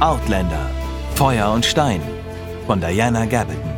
[0.00, 0.70] Outlander
[1.14, 2.00] Feuer und Stein
[2.66, 3.72] von Diana Gabaldon.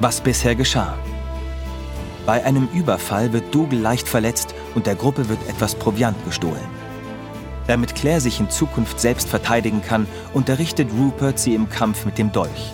[0.00, 0.94] Was bisher geschah.
[2.26, 6.68] Bei einem Überfall wird Dougal leicht verletzt und der Gruppe wird etwas Proviant gestohlen.
[7.66, 12.30] Damit Claire sich in Zukunft selbst verteidigen kann, unterrichtet Rupert sie im Kampf mit dem
[12.30, 12.72] Dolch.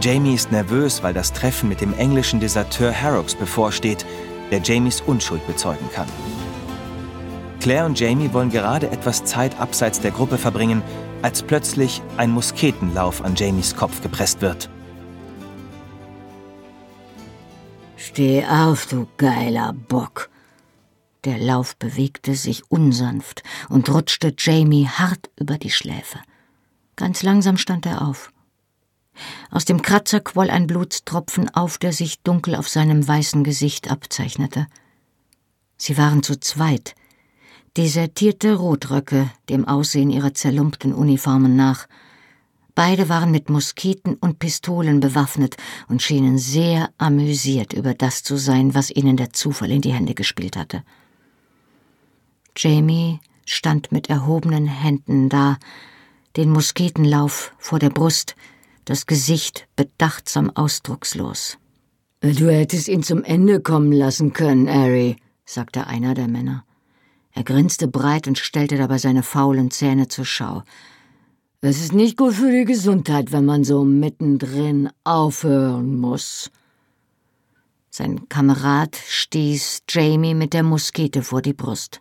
[0.00, 4.06] Jamie ist nervös, weil das Treffen mit dem englischen Deserteur Harrocks bevorsteht,
[4.50, 6.08] der Jamies Unschuld bezeugen kann.
[7.60, 10.82] Claire und Jamie wollen gerade etwas Zeit abseits der Gruppe verbringen,
[11.20, 14.70] als plötzlich ein Musketenlauf an Jamies Kopf gepresst wird.
[17.96, 20.30] Steh auf, du geiler Bock.
[21.24, 26.18] Der Lauf bewegte sich unsanft und rutschte Jamie hart über die Schläfe.
[26.96, 28.32] Ganz langsam stand er auf.
[29.50, 34.66] Aus dem Kratzer quoll ein Blutstropfen auf, der sich dunkel auf seinem weißen Gesicht abzeichnete.
[35.76, 36.94] Sie waren zu zweit,
[37.76, 41.86] desertierte Rotröcke dem Aussehen ihrer zerlumpten Uniformen nach.
[42.74, 45.56] Beide waren mit Musketen und Pistolen bewaffnet
[45.88, 50.14] und schienen sehr amüsiert über das zu sein, was ihnen der Zufall in die Hände
[50.14, 50.82] gespielt hatte.
[52.56, 55.58] Jamie stand mit erhobenen Händen da,
[56.36, 58.36] den Musketenlauf vor der Brust,
[58.84, 61.58] das Gesicht bedachtsam ausdruckslos.
[62.20, 66.64] Du hättest ihn zum Ende kommen lassen können, Harry, sagte einer der Männer.
[67.32, 70.62] Er grinste breit und stellte dabei seine faulen Zähne zur Schau.
[71.60, 76.50] Es ist nicht gut für die Gesundheit, wenn man so mittendrin aufhören muss.
[77.90, 82.00] Sein Kamerad stieß Jamie mit der Muskete vor die Brust.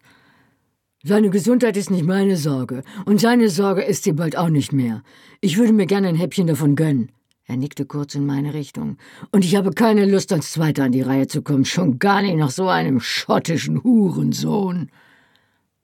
[1.03, 5.02] Seine Gesundheit ist nicht meine Sorge, und seine Sorge ist sie bald auch nicht mehr.
[5.41, 7.11] Ich würde mir gerne ein Häppchen davon gönnen.
[7.45, 8.97] Er nickte kurz in meine Richtung.
[9.31, 12.38] Und ich habe keine Lust, als Zweiter an die Reihe zu kommen, schon gar nicht
[12.38, 14.91] nach so einem schottischen Hurensohn.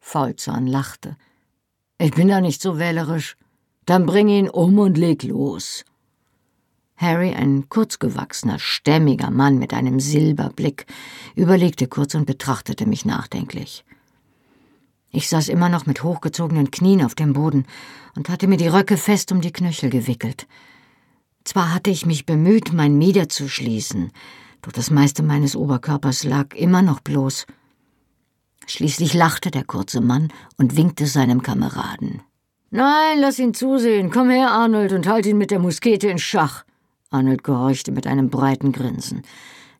[0.05, 1.17] Faulzahn lachte.
[1.97, 3.35] Ich bin da nicht so wählerisch.
[3.87, 5.83] Dann bring ihn um und leg los.
[6.95, 10.85] Harry, ein kurzgewachsener, stämmiger Mann mit einem Silberblick,
[11.35, 13.83] überlegte kurz und betrachtete mich nachdenklich.
[15.09, 17.65] Ich saß immer noch mit hochgezogenen Knien auf dem Boden
[18.15, 20.47] und hatte mir die Röcke fest um die Knöchel gewickelt.
[21.43, 24.11] Zwar hatte ich mich bemüht, mein Mieder zu schließen,
[24.61, 27.47] doch das meiste meines Oberkörpers lag immer noch bloß.
[28.67, 32.21] Schließlich lachte der kurze Mann und winkte seinem Kameraden.
[32.71, 34.11] Nein, lass ihn zusehen.
[34.11, 36.65] Komm her, Arnold, und halt ihn mit der Muskete in Schach.
[37.09, 39.21] Arnold gehorchte mit einem breiten Grinsen.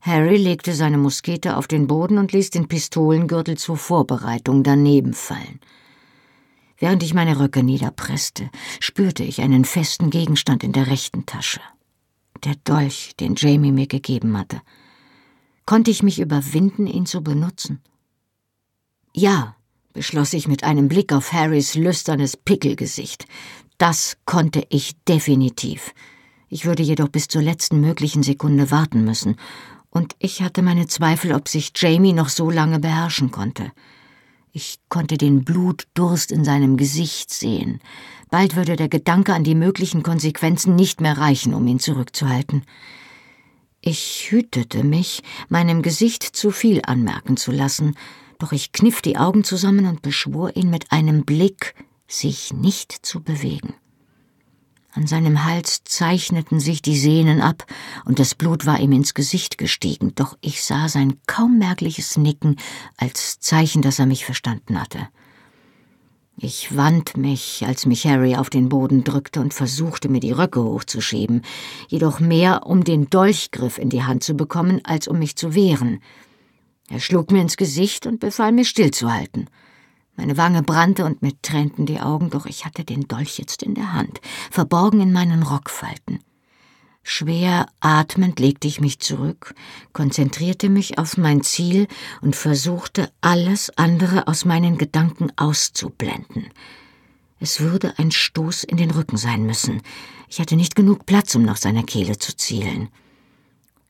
[0.02, 5.60] Harry legte seine Muskete auf den Boden und ließ den Pistolengürtel zur Vorbereitung daneben fallen.
[6.78, 11.62] Während ich meine Röcke niederpresste, spürte ich einen festen Gegenstand in der rechten Tasche.
[12.44, 14.62] Der Dolch, den Jamie mir gegeben hatte.
[15.66, 17.82] Konnte ich mich überwinden, ihn zu benutzen?
[19.18, 19.56] Ja,
[19.94, 23.26] beschloss ich mit einem Blick auf Harrys lüsternes Pickelgesicht.
[23.78, 25.94] Das konnte ich definitiv.
[26.50, 29.38] Ich würde jedoch bis zur letzten möglichen Sekunde warten müssen,
[29.90, 33.72] und ich hatte meine Zweifel, ob sich Jamie noch so lange beherrschen konnte.
[34.52, 37.80] Ich konnte den Blutdurst in seinem Gesicht sehen.
[38.30, 42.64] Bald würde der Gedanke an die möglichen Konsequenzen nicht mehr reichen, um ihn zurückzuhalten.
[43.80, 47.96] Ich hütete mich, meinem Gesicht zu viel anmerken zu lassen,
[48.40, 51.76] doch ich kniff die Augen zusammen und beschwor ihn mit einem Blick,
[52.08, 53.74] sich nicht zu bewegen.
[54.96, 57.66] An seinem Hals zeichneten sich die Sehnen ab,
[58.06, 62.56] und das Blut war ihm ins Gesicht gestiegen, doch ich sah sein kaum merkliches Nicken
[62.96, 65.10] als Zeichen, dass er mich verstanden hatte.
[66.38, 70.62] Ich wand mich, als mich Harry auf den Boden drückte und versuchte, mir die Röcke
[70.62, 71.42] hochzuschieben,
[71.88, 76.02] jedoch mehr, um den Dolchgriff in die Hand zu bekommen, als um mich zu wehren.
[76.90, 79.50] Er schlug mir ins Gesicht und befahl mir stillzuhalten.
[80.16, 83.76] Meine Wange brannte und mir tränten die Augen, doch ich hatte den Dolch jetzt in
[83.76, 86.20] der Hand, verborgen in meinen Rockfalten.
[87.04, 89.54] Schwer atmend legte ich mich zurück,
[89.94, 91.88] konzentrierte mich auf mein Ziel
[92.22, 96.50] und versuchte, alles andere aus meinen Gedanken auszublenden.
[97.40, 99.82] Es würde ein Stoß in den Rücken sein müssen.
[100.30, 102.90] Ich hatte nicht genug Platz, um nach seiner Kehle zu zielen.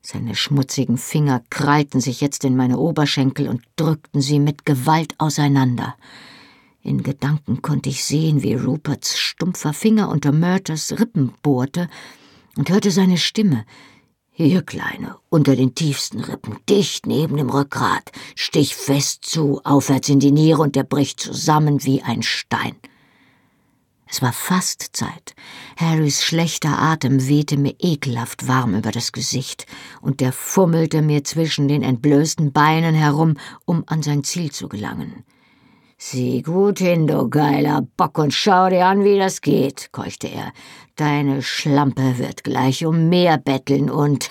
[0.08, 5.96] Seine schmutzigen Finger krallten sich jetzt in meine Oberschenkel und drückten sie mit Gewalt auseinander.
[6.84, 11.90] In Gedanken konnte ich sehen, wie Ruperts stumpfer Finger unter Murters Rippen bohrte
[12.56, 13.66] und hörte seine Stimme.
[14.30, 20.20] Hier, Kleine, unter den tiefsten Rippen, dicht neben dem Rückgrat, stich fest zu, aufwärts in
[20.20, 22.76] die Niere und er bricht zusammen wie ein Stein.
[24.10, 25.36] Es war fast Zeit.
[25.78, 29.66] Harrys schlechter Atem wehte mir ekelhaft warm über das Gesicht,
[30.02, 33.36] und er fummelte mir zwischen den entblößten Beinen herum,
[33.66, 35.24] um an sein Ziel zu gelangen.
[35.98, 40.52] Sieh gut hin, du geiler Bock, und schau dir an, wie das geht, keuchte er.
[40.96, 44.30] Deine Schlampe wird gleich um mehr betteln und.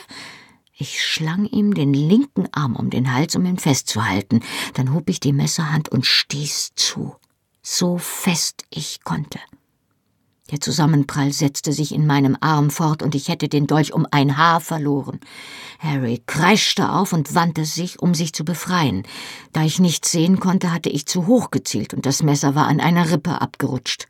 [0.76, 4.40] Ich schlang ihm den linken Arm um den Hals, um ihn festzuhalten.
[4.74, 7.14] Dann hob ich die Messerhand und stieß zu,
[7.62, 9.38] so fest ich konnte.
[10.50, 14.36] Der Zusammenprall setzte sich in meinem Arm fort und ich hätte den Dolch um ein
[14.36, 15.20] Haar verloren.
[15.78, 19.04] Harry kreischte auf und wandte sich, um sich zu befreien.
[19.54, 22.80] Da ich nichts sehen konnte, hatte ich zu hoch gezielt und das Messer war an
[22.80, 24.06] einer Rippe abgerutscht.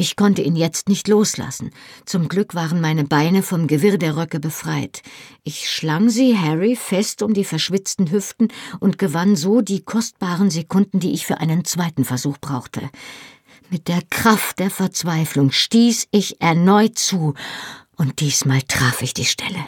[0.00, 1.70] Ich konnte ihn jetzt nicht loslassen.
[2.04, 5.02] Zum Glück waren meine Beine vom Gewirr der Röcke befreit.
[5.42, 8.46] Ich schlang sie Harry fest um die verschwitzten Hüften
[8.78, 12.88] und gewann so die kostbaren Sekunden, die ich für einen zweiten Versuch brauchte.
[13.70, 17.34] Mit der Kraft der Verzweiflung stieß ich erneut zu,
[17.96, 19.66] und diesmal traf ich die Stelle.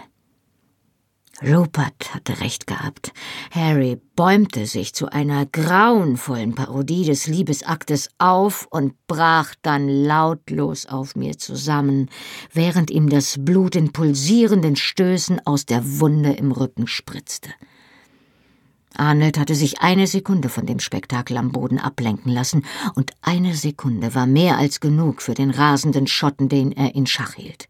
[1.43, 3.13] Rupert hatte recht gehabt.
[3.51, 11.17] Harry bäumte sich zu einer grauenvollen Parodie des Liebesaktes auf und brach dann lautlos auf
[11.17, 12.09] mir zusammen,
[12.53, 17.51] während ihm das Blut in pulsierenden Stößen aus der Wunde im Rücken spritzte.
[18.97, 22.65] Arnold hatte sich eine Sekunde von dem Spektakel am Boden ablenken lassen,
[22.95, 27.35] und eine Sekunde war mehr als genug für den rasenden Schotten, den er in Schach
[27.35, 27.69] hielt.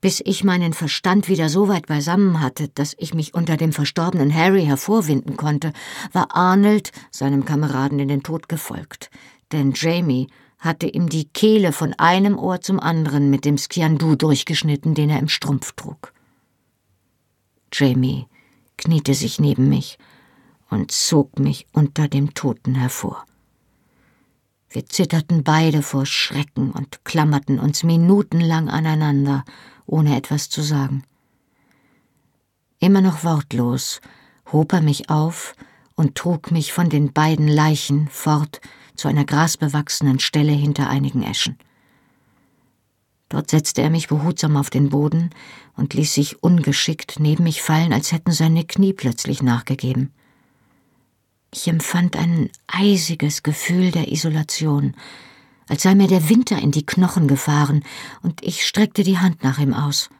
[0.00, 4.32] Bis ich meinen Verstand wieder so weit beisammen hatte, dass ich mich unter dem verstorbenen
[4.32, 5.72] Harry hervorwinden konnte,
[6.12, 9.10] war Arnold seinem Kameraden in den Tod gefolgt,
[9.50, 10.28] denn Jamie
[10.58, 15.18] hatte ihm die Kehle von einem Ohr zum anderen mit dem Skiandu durchgeschnitten, den er
[15.18, 16.12] im Strumpf trug.
[17.72, 18.26] Jamie
[18.76, 19.98] kniete sich neben mich
[20.70, 23.24] und zog mich unter dem Toten hervor.
[24.70, 29.44] Wir zitterten beide vor Schrecken und klammerten uns minutenlang aneinander,
[29.86, 31.04] ohne etwas zu sagen.
[32.78, 34.00] Immer noch wortlos
[34.52, 35.54] hob er mich auf
[35.94, 38.60] und trug mich von den beiden Leichen fort
[38.94, 41.58] zu einer grasbewachsenen Stelle hinter einigen Eschen.
[43.28, 45.30] Dort setzte er mich behutsam auf den Boden
[45.76, 50.12] und ließ sich ungeschickt neben mich fallen, als hätten seine Knie plötzlich nachgegeben.
[51.50, 54.94] Ich empfand ein eisiges Gefühl der Isolation,
[55.68, 57.84] als sei mir der Winter in die Knochen gefahren,
[58.22, 60.10] und ich streckte die Hand nach ihm aus.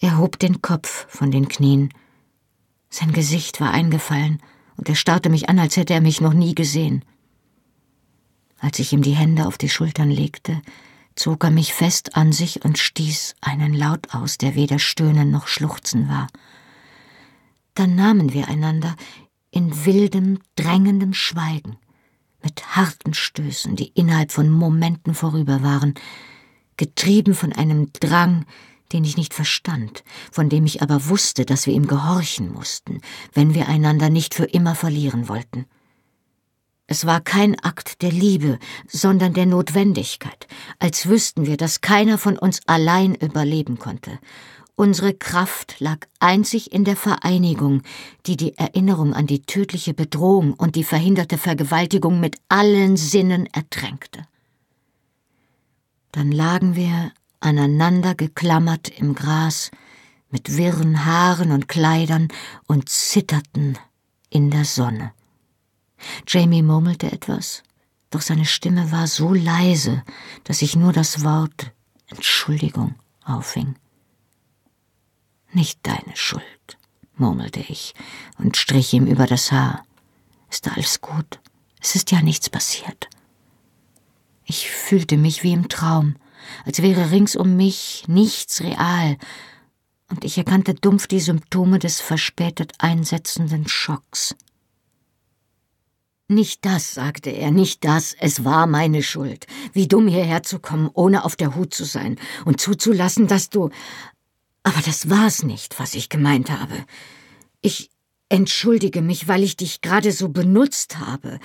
[0.00, 1.92] Er hob den Kopf von den Knien.
[2.90, 4.40] Sein Gesicht war eingefallen,
[4.76, 7.04] und er starrte mich an, als hätte er mich noch nie gesehen.
[8.58, 10.60] Als ich ihm die Hände auf die Schultern legte,
[11.14, 15.48] zog er mich fest an sich und stieß einen Laut aus, der weder Stöhnen noch
[15.48, 16.28] Schluchzen war.
[17.74, 18.96] Dann nahmen wir einander
[19.56, 21.78] in wildem, drängendem Schweigen,
[22.42, 25.94] mit harten Stößen, die innerhalb von Momenten vorüber waren,
[26.76, 28.44] getrieben von einem Drang,
[28.92, 33.00] den ich nicht verstand, von dem ich aber wusste, dass wir ihm gehorchen mussten,
[33.32, 35.64] wenn wir einander nicht für immer verlieren wollten.
[36.86, 40.46] Es war kein Akt der Liebe, sondern der Notwendigkeit,
[40.80, 44.18] als wüssten wir, dass keiner von uns allein überleben konnte,
[44.78, 47.82] Unsere Kraft lag einzig in der Vereinigung,
[48.26, 54.26] die die Erinnerung an die tödliche Bedrohung und die verhinderte Vergewaltigung mit allen Sinnen ertränkte.
[56.12, 59.70] Dann lagen wir aneinander geklammert im Gras,
[60.30, 62.28] mit wirren Haaren und Kleidern
[62.66, 63.78] und zitterten
[64.28, 65.12] in der Sonne.
[66.28, 67.62] Jamie murmelte etwas,
[68.10, 70.02] doch seine Stimme war so leise,
[70.44, 71.72] dass ich nur das Wort
[72.08, 73.76] Entschuldigung auffing.
[75.52, 76.78] Nicht deine Schuld,
[77.16, 77.94] murmelte ich
[78.38, 79.84] und strich ihm über das Haar.
[80.50, 81.40] Ist alles gut?
[81.80, 83.08] Es ist ja nichts passiert.
[84.44, 86.16] Ich fühlte mich wie im Traum,
[86.64, 89.16] als wäre rings um mich nichts real,
[90.08, 94.36] und ich erkannte dumpf die Symptome des verspätet einsetzenden Schocks.
[96.28, 99.46] Nicht das, sagte er, nicht das, es war meine Schuld.
[99.72, 103.70] Wie dumm hierher zu kommen, ohne auf der Hut zu sein und zuzulassen, dass du
[104.66, 106.84] aber das war's nicht, was ich gemeint habe.
[107.60, 107.88] Ich
[108.28, 111.38] entschuldige mich, weil ich dich gerade so benutzt habe.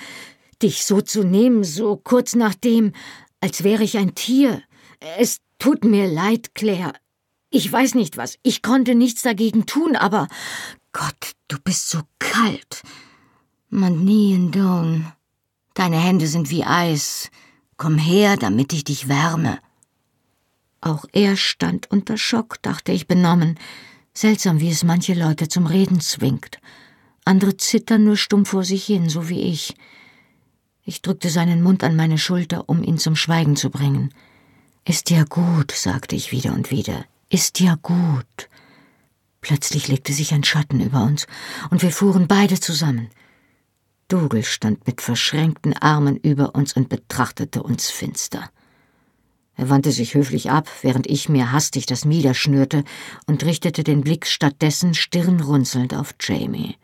[0.60, 2.92] Dich so zu nehmen, so kurz nachdem,
[3.40, 4.60] als wäre ich ein Tier.
[5.18, 6.94] Es tut mir leid, Claire.
[7.48, 8.38] Ich weiß nicht was.
[8.42, 10.26] Ich konnte nichts dagegen tun, aber
[10.92, 12.82] Gott, du bist so kalt.
[13.68, 15.12] Manien Dawn.
[15.74, 17.30] Deine Hände sind wie Eis.
[17.76, 19.60] Komm her, damit ich dich wärme.
[20.82, 23.58] Auch er stand unter Schock, dachte ich benommen.
[24.12, 26.58] Seltsam, wie es manche Leute zum Reden zwingt.
[27.24, 29.76] Andere zittern nur stumm vor sich hin, so wie ich.
[30.84, 34.12] Ich drückte seinen Mund an meine Schulter, um ihn zum Schweigen zu bringen.
[34.84, 37.04] Ist ja gut, sagte ich wieder und wieder.
[37.30, 38.48] Ist ja gut.
[39.40, 41.28] Plötzlich legte sich ein Schatten über uns,
[41.70, 43.08] und wir fuhren beide zusammen.
[44.08, 48.50] Dougal stand mit verschränkten Armen über uns und betrachtete uns finster.
[49.62, 52.82] Er wandte sich höflich ab, während ich mir hastig das Mieder schnürte
[53.28, 56.74] und richtete den Blick stattdessen stirnrunzelnd auf Jamie.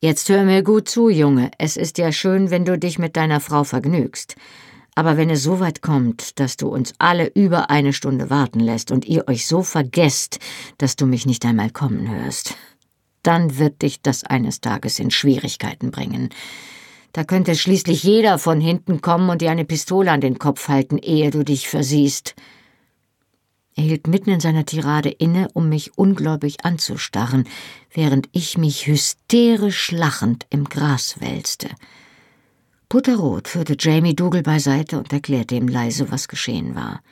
[0.00, 1.52] Jetzt hör mir gut zu, Junge.
[1.58, 4.34] Es ist ja schön, wenn du dich mit deiner Frau vergnügst.
[4.96, 8.90] Aber wenn es so weit kommt, dass du uns alle über eine Stunde warten lässt
[8.90, 10.40] und ihr euch so vergesst,
[10.78, 12.56] dass du mich nicht einmal kommen hörst,
[13.22, 16.30] dann wird dich das eines Tages in Schwierigkeiten bringen.
[17.12, 20.98] Da könnte schließlich jeder von hinten kommen und dir eine Pistole an den Kopf halten,
[20.98, 22.34] ehe du dich versiehst.
[23.74, 27.48] Er hielt mitten in seiner Tirade inne, um mich ungläubig anzustarren,
[27.92, 31.68] während ich mich hysterisch lachend im Gras wälzte.
[32.88, 37.02] Butterrot führte Jamie Dougal beiseite und erklärte ihm leise, was geschehen war.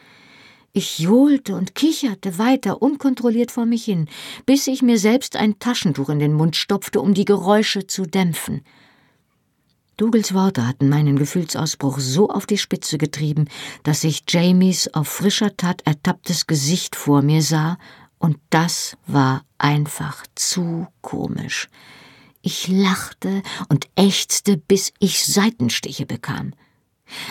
[0.72, 4.06] Ich johlte und kicherte weiter unkontrolliert vor mich hin,
[4.44, 8.60] bis ich mir selbst ein Taschentuch in den Mund stopfte, um die Geräusche zu dämpfen.
[10.00, 13.50] Dougals Worte hatten meinen Gefühlsausbruch so auf die Spitze getrieben,
[13.82, 17.76] dass ich Jamies auf frischer Tat ertapptes Gesicht vor mir sah,
[18.18, 21.68] und das war einfach zu komisch.
[22.40, 26.54] Ich lachte und ächzte, bis ich Seitenstiche bekam.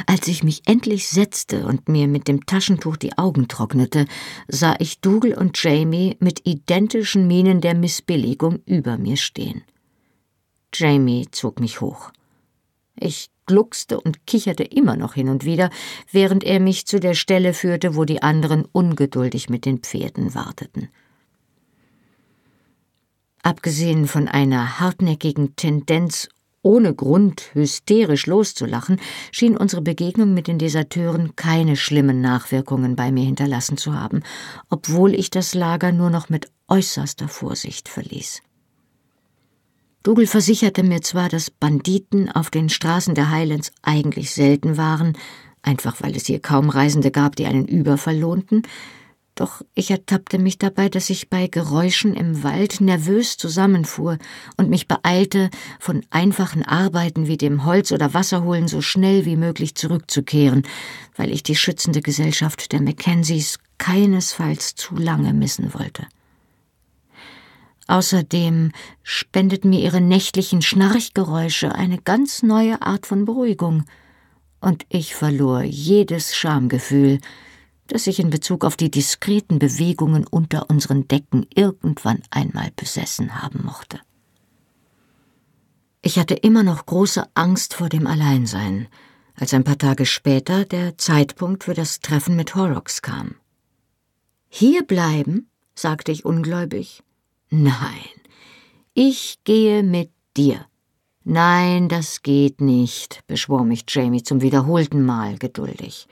[0.06, 4.06] Als ich mich endlich setzte und mir mit dem Taschentuch die Augen trocknete,
[4.48, 9.64] sah ich Dougal und Jamie mit identischen Mienen der Missbilligung über mir stehen.
[10.72, 12.12] Jamie zog mich hoch.
[13.00, 15.70] Ich gluckste und kicherte immer noch hin und wieder,
[16.12, 20.90] während er mich zu der Stelle führte, wo die anderen ungeduldig mit den Pferden warteten.
[23.42, 26.30] Abgesehen von einer hartnäckigen Tendenz,
[26.62, 29.00] ohne Grund hysterisch loszulachen,
[29.32, 34.24] schien unsere Begegnung mit den Deserteuren keine schlimmen Nachwirkungen bei mir hinterlassen zu haben,
[34.70, 38.42] obwohl ich das Lager nur noch mit äußerster Vorsicht verließ.
[40.10, 45.16] Dougal versicherte mir zwar, dass Banditen auf den Straßen der Highlands eigentlich selten waren,
[45.62, 48.64] einfach weil es hier kaum Reisende gab, die einen Überfall lohnten,
[49.36, 54.18] doch ich ertappte mich dabei, dass ich bei Geräuschen im Wald nervös zusammenfuhr
[54.58, 59.76] und mich beeilte, von einfachen Arbeiten wie dem Holz- oder Wasserholen so schnell wie möglich
[59.76, 60.64] zurückzukehren,
[61.18, 66.08] weil ich die schützende Gesellschaft der Mackenzies keinesfalls zu lange missen wollte.
[67.90, 73.84] Außerdem spendeten mir ihre nächtlichen Schnarchgeräusche eine ganz neue Art von Beruhigung,
[74.62, 77.20] und ich verlor jedes Schamgefühl,
[77.88, 83.64] das ich in Bezug auf die diskreten Bewegungen unter unseren Decken irgendwann einmal besessen haben
[83.66, 84.00] mochte.
[86.04, 88.88] Ich hatte immer noch große Angst vor dem Alleinsein,
[89.34, 93.34] als ein paar Tage später der Zeitpunkt für das Treffen mit Horrocks kam.
[94.48, 95.50] Hier bleiben?
[95.74, 97.02] sagte ich ungläubig.
[97.52, 97.74] Nein,
[98.94, 100.68] ich gehe mit dir.
[101.24, 106.08] Nein, das geht nicht, beschwor mich Jamie zum wiederholten Mal geduldig.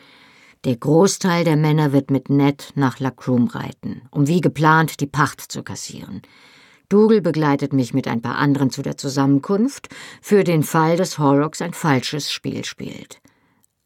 [0.63, 5.41] Der Großteil der Männer wird mit Ned nach Lacroom reiten, um wie geplant die Pacht
[5.41, 6.23] zu kassieren.
[6.89, 9.89] Dougal begleitet mich mit ein paar anderen zu der Zusammenkunft,
[10.23, 13.21] für den Fall, dass Horrocks ein falsches Spiel spielt.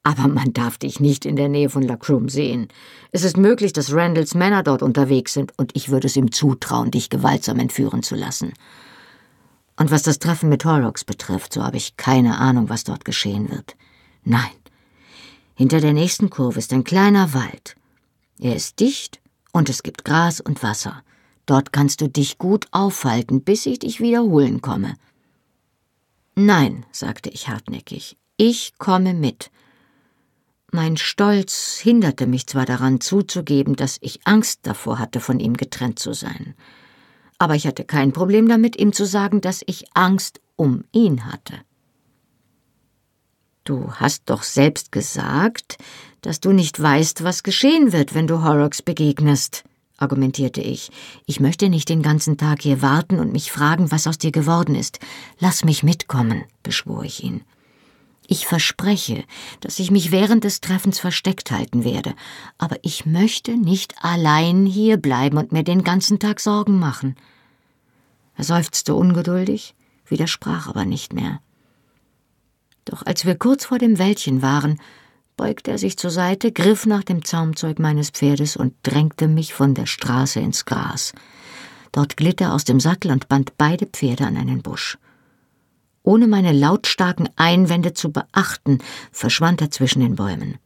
[0.03, 2.69] Aber man darf dich nicht in der Nähe von Lacroom sehen.
[3.11, 6.91] Es ist möglich, dass Randalls Männer dort unterwegs sind, und ich würde es ihm zutrauen,
[6.91, 8.53] dich gewaltsam entführen zu lassen.
[9.77, 13.49] Und was das Treffen mit Horrocks betrifft, so habe ich keine Ahnung, was dort geschehen
[13.49, 13.75] wird.
[14.23, 14.51] Nein.
[15.55, 17.75] Hinter der nächsten Kurve ist ein kleiner Wald.
[18.39, 19.19] Er ist dicht
[19.51, 21.03] und es gibt Gras und Wasser.
[21.45, 24.95] Dort kannst du dich gut aufhalten, bis ich dich wiederholen komme.
[26.35, 29.51] Nein, sagte ich hartnäckig, ich komme mit.
[30.71, 35.99] Mein Stolz hinderte mich zwar daran zuzugeben, dass ich Angst davor hatte, von ihm getrennt
[35.99, 36.55] zu sein,
[37.37, 41.55] aber ich hatte kein Problem damit, ihm zu sagen, dass ich Angst um ihn hatte.
[43.65, 45.77] Du hast doch selbst gesagt,
[46.21, 49.63] dass du nicht weißt, was geschehen wird, wenn du Horrocks begegnest,
[49.97, 50.89] argumentierte ich.
[51.25, 54.75] Ich möchte nicht den ganzen Tag hier warten und mich fragen, was aus dir geworden
[54.75, 54.99] ist.
[55.39, 57.43] Lass mich mitkommen, beschwor ich ihn.
[58.31, 59.25] Ich verspreche,
[59.59, 62.15] dass ich mich während des Treffens versteckt halten werde,
[62.57, 67.17] aber ich möchte nicht allein hier bleiben und mir den ganzen Tag Sorgen machen.
[68.37, 71.41] Er seufzte ungeduldig, widersprach aber nicht mehr.
[72.85, 74.79] Doch als wir kurz vor dem Wäldchen waren,
[75.35, 79.73] beugte er sich zur Seite, griff nach dem Zaumzeug meines Pferdes und drängte mich von
[79.73, 81.11] der Straße ins Gras.
[81.91, 84.97] Dort glitt er aus dem Sattel und band beide Pferde an einen Busch.
[86.03, 88.79] Ohne meine lautstarken Einwände zu beachten,
[89.11, 90.57] verschwand er zwischen den Bäumen.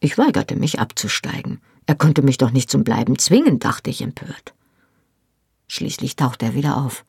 [0.00, 1.60] Ich weigerte mich abzusteigen.
[1.86, 4.54] Er konnte mich doch nicht zum Bleiben zwingen, dachte ich empört.
[5.66, 7.04] Schließlich tauchte er wieder auf.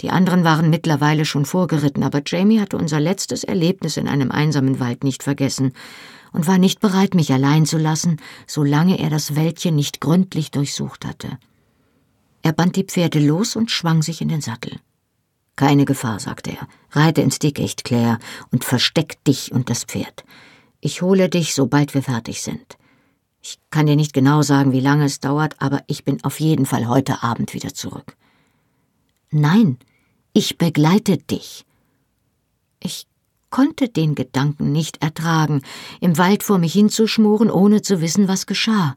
[0.00, 4.80] Die anderen waren mittlerweile schon vorgeritten, aber Jamie hatte unser letztes Erlebnis in einem einsamen
[4.80, 5.72] Wald nicht vergessen
[6.32, 8.16] und war nicht bereit, mich allein zu lassen,
[8.46, 11.38] solange er das Wäldchen nicht gründlich durchsucht hatte.
[12.42, 14.80] Er band die Pferde los und schwang sich in den Sattel.
[15.60, 16.66] Keine Gefahr, sagte er.
[16.90, 18.18] Reite ins Dickicht, Claire,
[18.50, 20.24] und versteck dich und das Pferd.
[20.80, 22.78] Ich hole dich, sobald wir fertig sind.
[23.42, 26.64] Ich kann dir nicht genau sagen, wie lange es dauert, aber ich bin auf jeden
[26.64, 28.16] Fall heute Abend wieder zurück.
[29.30, 29.76] Nein,
[30.32, 31.66] ich begleite dich.
[32.82, 33.06] Ich
[33.50, 35.60] konnte den Gedanken nicht ertragen,
[36.00, 38.96] im Wald vor mich hinzuschmoren, ohne zu wissen, was geschah.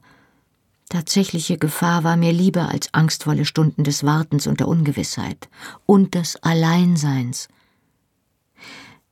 [0.88, 5.48] Tatsächliche Gefahr war mir lieber als angstvolle Stunden des Wartens und der Ungewissheit
[5.86, 7.48] und des Alleinseins.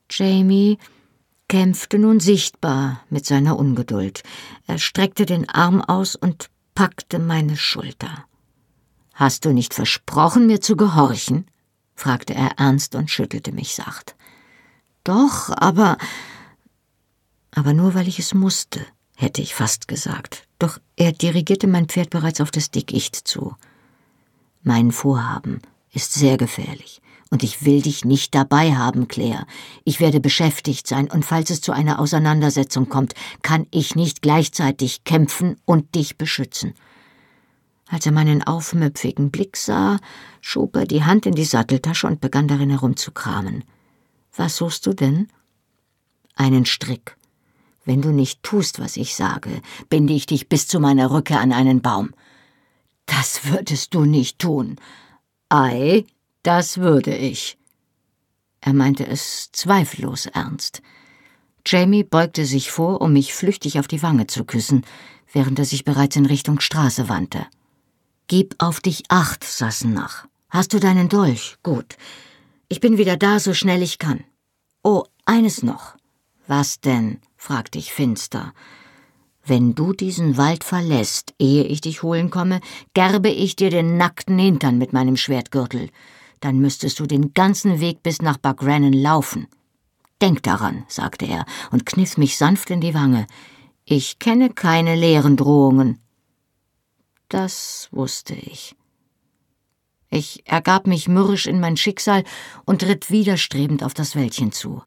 [0.09, 0.77] Jamie
[1.47, 4.23] kämpfte nun sichtbar mit seiner Ungeduld.
[4.67, 8.25] Er streckte den Arm aus und packte meine Schulter.
[9.13, 11.45] Hast du nicht versprochen, mir zu gehorchen?
[11.95, 14.15] fragte er ernst und schüttelte mich sacht.
[15.03, 15.97] Doch, aber.
[17.51, 18.83] Aber nur weil ich es musste,
[19.15, 20.47] hätte ich fast gesagt.
[20.59, 23.55] Doch er dirigierte mein Pferd bereits auf das Dickicht zu.
[24.63, 27.01] Mein Vorhaben ist sehr gefährlich.
[27.29, 29.47] Und ich will dich nicht dabei haben, Claire.
[29.85, 35.03] Ich werde beschäftigt sein, und falls es zu einer Auseinandersetzung kommt, kann ich nicht gleichzeitig
[35.03, 36.75] kämpfen und dich beschützen.
[37.87, 39.99] Als er meinen aufmüpfigen Blick sah,
[40.41, 43.63] schob er die Hand in die Satteltasche und begann darin herumzukramen.
[44.35, 45.27] Was suchst du denn?
[46.35, 47.17] Einen Strick.
[47.85, 51.51] Wenn du nicht tust, was ich sage, binde ich dich bis zu meiner Rückkehr an
[51.51, 52.11] einen Baum.
[53.05, 54.77] Das würdest du nicht tun.
[55.49, 56.05] Ei,
[56.43, 57.57] das würde ich.
[58.61, 60.81] Er meinte es zweifellos ernst.
[61.65, 64.85] Jamie beugte sich vor, um mich flüchtig auf die Wange zu küssen,
[65.31, 67.45] während er sich bereits in Richtung Straße wandte.
[68.27, 70.27] Gib auf dich acht, Sassenach.
[70.49, 71.57] Hast du deinen Dolch?
[71.63, 71.97] Gut.
[72.69, 74.23] Ich bin wieder da, so schnell ich kann.
[74.81, 75.95] Oh, eines noch.
[76.47, 77.19] Was denn?
[77.43, 78.53] Fragte ich finster.
[79.45, 82.61] Wenn du diesen Wald verlässt, ehe ich dich holen komme,
[82.93, 85.89] gerbe ich dir den nackten Hintern mit meinem Schwertgürtel
[86.43, 89.47] dann müsstest du den ganzen Weg bis nach Buckrannon laufen.
[90.21, 93.27] Denk daran, sagte er und kniff mich sanft in die Wange.
[93.85, 95.99] Ich kenne keine leeren Drohungen.
[97.29, 98.75] Das wusste ich.
[100.09, 102.25] Ich ergab mich mürrisch in mein Schicksal
[102.65, 104.83] und ritt widerstrebend auf das Wäldchen zu.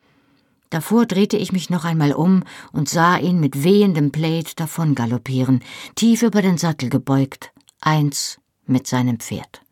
[0.70, 5.60] Davor drehte ich mich noch einmal um und sah ihn mit wehendem Plaid davon galoppieren,
[5.94, 9.62] tief über den Sattel gebeugt, eins mit seinem Pferd.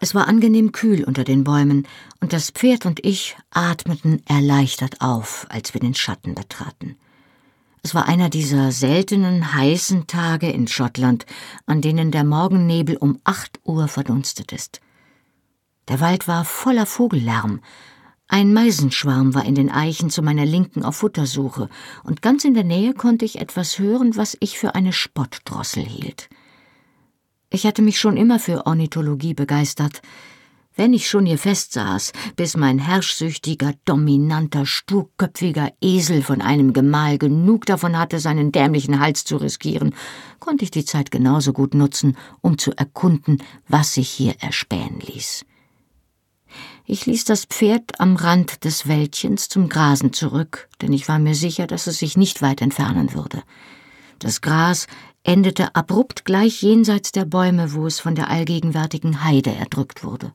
[0.00, 1.86] Es war angenehm kühl unter den Bäumen,
[2.20, 6.96] und das Pferd und ich atmeten erleichtert auf, als wir den Schatten betraten.
[7.82, 11.26] Es war einer dieser seltenen heißen Tage in Schottland,
[11.66, 14.80] an denen der Morgennebel um acht Uhr verdunstet ist.
[15.88, 17.60] Der Wald war voller Vogellärm.
[18.30, 21.70] Ein Meisenschwarm war in den Eichen zu meiner Linken auf Futtersuche,
[22.04, 26.28] und ganz in der Nähe konnte ich etwas hören, was ich für eine Spottdrossel hielt.
[27.48, 30.02] Ich hatte mich schon immer für Ornithologie begeistert.
[30.76, 37.64] Wenn ich schon hier festsaß, bis mein herrschsüchtiger, dominanter, sturköpfiger Esel von einem Gemahl genug
[37.64, 39.94] davon hatte, seinen dämlichen Hals zu riskieren,
[40.38, 45.46] konnte ich die Zeit genauso gut nutzen, um zu erkunden, was sich hier erspähen ließ.
[46.90, 51.34] Ich ließ das Pferd am Rand des Wäldchens zum Grasen zurück, denn ich war mir
[51.34, 53.42] sicher, dass es sich nicht weit entfernen würde.
[54.20, 54.86] Das Gras
[55.22, 60.32] endete abrupt gleich jenseits der Bäume, wo es von der allgegenwärtigen Heide erdrückt wurde.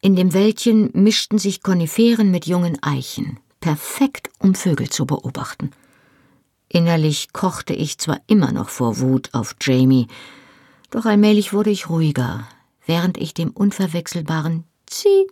[0.00, 5.72] In dem Wäldchen mischten sich Koniferen mit jungen Eichen, perfekt, um Vögel zu beobachten.
[6.70, 10.06] Innerlich kochte ich zwar immer noch vor Wut auf Jamie,
[10.90, 12.48] doch allmählich wurde ich ruhiger,
[12.86, 15.26] während ich dem unverwechselbaren Zieh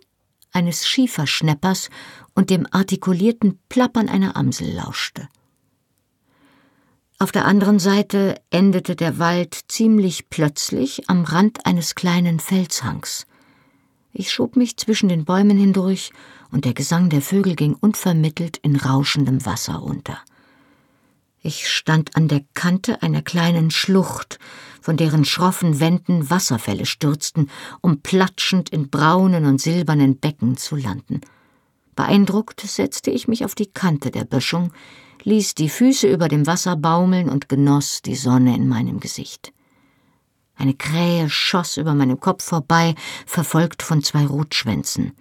[0.51, 1.89] eines Schieferschneppers
[2.33, 5.29] und dem artikulierten Plappern einer Amsel lauschte.
[7.19, 13.27] Auf der anderen Seite endete der Wald ziemlich plötzlich am Rand eines kleinen Felshangs.
[14.11, 16.11] Ich schob mich zwischen den Bäumen hindurch,
[16.51, 20.17] und der Gesang der Vögel ging unvermittelt in rauschendem Wasser unter.
[21.43, 24.37] Ich stand an der Kante einer kleinen Schlucht,
[24.79, 27.49] von deren schroffen Wänden Wasserfälle stürzten,
[27.81, 31.21] um platschend in braunen und silbernen Becken zu landen.
[31.95, 34.71] Beeindruckt setzte ich mich auf die Kante der Böschung,
[35.23, 39.51] ließ die Füße über dem Wasser baumeln und genoss die Sonne in meinem Gesicht.
[40.55, 42.93] Eine Krähe schoss über meinem Kopf vorbei,
[43.25, 45.13] verfolgt von zwei Rotschwänzen.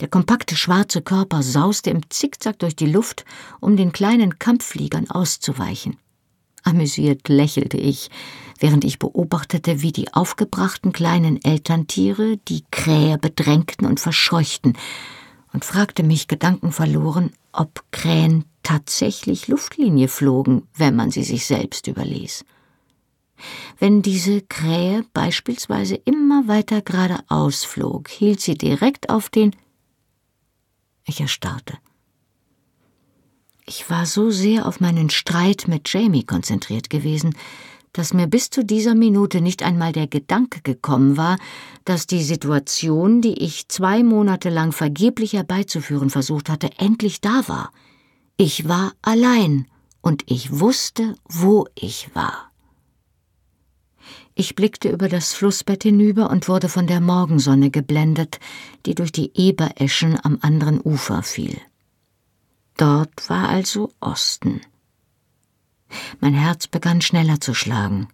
[0.00, 3.24] Der kompakte schwarze Körper sauste im Zickzack durch die Luft,
[3.60, 5.98] um den kleinen Kampffliegern auszuweichen.
[6.62, 8.10] Amüsiert lächelte ich,
[8.58, 14.74] während ich beobachtete, wie die aufgebrachten kleinen Elterntiere die Krähe bedrängten und verscheuchten,
[15.52, 22.44] und fragte mich gedankenverloren, ob Krähen tatsächlich Luftlinie flogen, wenn man sie sich selbst überließ.
[23.78, 29.56] Wenn diese Krähe beispielsweise immer weiter geradeaus flog, hielt sie direkt auf den
[31.04, 31.78] Ich erstarrte.
[33.66, 37.34] Ich war so sehr auf meinen Streit mit Jamie konzentriert gewesen,
[37.92, 41.38] dass mir bis zu dieser Minute nicht einmal der Gedanke gekommen war,
[41.84, 47.72] dass die Situation, die ich zwei Monate lang vergeblich herbeizuführen versucht hatte, endlich da war.
[48.36, 49.66] Ich war allein
[50.00, 52.49] und ich wusste, wo ich war.
[54.34, 58.38] Ich blickte über das Flussbett hinüber und wurde von der Morgensonne geblendet,
[58.86, 61.60] die durch die Ebereschen am anderen Ufer fiel.
[62.76, 64.60] Dort war also Osten.
[66.20, 68.08] Mein Herz begann schneller zu schlagen.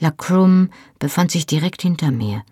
[0.00, 2.42] Lacrum befand sich direkt hinter mir,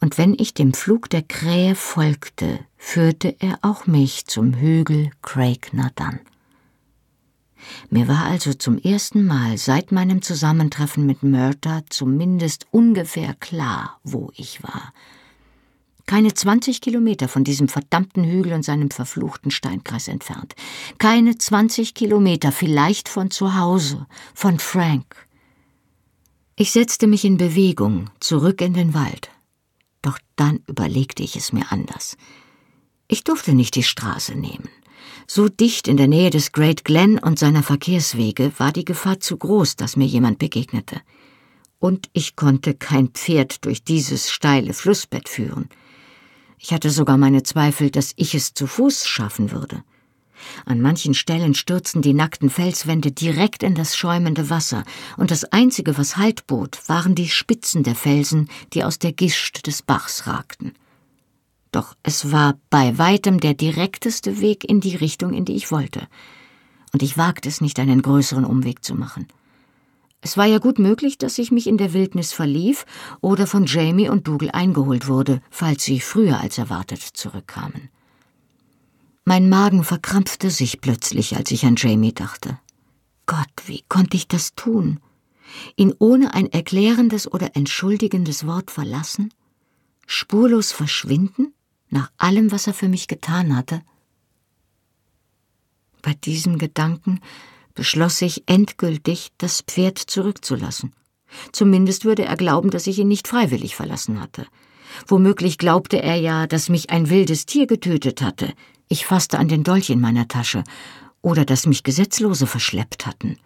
[0.00, 5.72] und wenn ich dem Flug der Krähe folgte, führte er auch mich zum Hügel Craig
[5.72, 6.20] Nadan.
[7.90, 14.30] Mir war also zum ersten Mal seit meinem Zusammentreffen mit Murta zumindest ungefähr klar, wo
[14.36, 14.92] ich war.
[16.06, 20.54] Keine 20 Kilometer von diesem verdammten Hügel und seinem verfluchten Steinkreis entfernt.
[20.98, 25.26] Keine 20 Kilometer, vielleicht von zu Hause, von Frank.
[26.54, 29.30] Ich setzte mich in Bewegung, zurück in den Wald.
[30.00, 32.16] Doch dann überlegte ich es mir anders.
[33.08, 34.68] Ich durfte nicht die Straße nehmen.
[35.28, 39.36] So dicht in der Nähe des Great Glen und seiner Verkehrswege war die Gefahr zu
[39.36, 41.00] groß, dass mir jemand begegnete.
[41.80, 45.68] Und ich konnte kein Pferd durch dieses steile Flussbett führen.
[46.58, 49.82] Ich hatte sogar meine Zweifel, dass ich es zu Fuß schaffen würde.
[50.64, 54.84] An manchen Stellen stürzten die nackten Felswände direkt in das schäumende Wasser,
[55.16, 59.66] und das Einzige, was Halt bot, waren die Spitzen der Felsen, die aus der Gischt
[59.66, 60.74] des Bachs ragten.
[61.76, 66.08] Doch es war bei weitem der direkteste Weg in die Richtung, in die ich wollte,
[66.94, 69.28] und ich wagte es nicht, einen größeren Umweg zu machen.
[70.22, 72.86] Es war ja gut möglich, dass ich mich in der Wildnis verlief
[73.20, 77.90] oder von Jamie und Dougal eingeholt wurde, falls sie früher als erwartet zurückkamen.
[79.26, 82.58] Mein Magen verkrampfte sich plötzlich, als ich an Jamie dachte.
[83.26, 84.98] Gott, wie konnte ich das tun?
[85.76, 89.28] Ihn ohne ein erklärendes oder entschuldigendes Wort verlassen?
[90.06, 91.52] Spurlos verschwinden?
[91.88, 93.82] Nach allem, was er für mich getan hatte?
[96.02, 97.20] Bei diesem Gedanken
[97.74, 100.92] beschloss ich endgültig, das Pferd zurückzulassen.
[101.52, 104.46] Zumindest würde er glauben, dass ich ihn nicht freiwillig verlassen hatte.
[105.06, 108.52] Womöglich glaubte er ja, dass mich ein wildes Tier getötet hatte.
[108.88, 110.64] Ich fasste an den Dolch in meiner Tasche.
[111.22, 113.36] Oder dass mich Gesetzlose verschleppt hatten.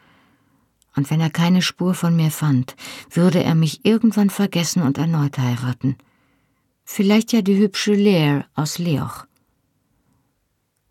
[0.97, 2.77] Und wenn er keine Spur von mir fand,
[3.11, 5.97] würde er mich irgendwann vergessen und erneut heiraten.
[6.93, 9.25] Vielleicht ja die hübsche Lear aus Leoch.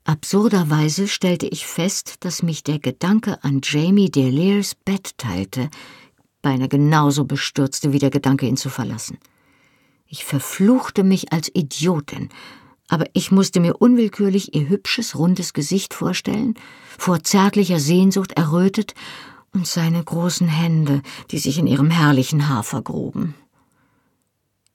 [0.05, 5.69] Absurderweise stellte ich fest, dass mich der Gedanke an Jamie Delears Bett teilte,
[6.41, 9.17] beinahe genauso bestürzte wie der Gedanke, ihn zu verlassen.
[10.07, 12.29] Ich verfluchte mich als Idiotin,
[12.87, 16.53] aber ich musste mir unwillkürlich ihr hübsches, rundes Gesicht vorstellen,
[16.97, 18.93] vor zärtlicher Sehnsucht errötet,
[19.51, 23.35] und seine großen Hände, die sich in ihrem herrlichen Haar vergruben.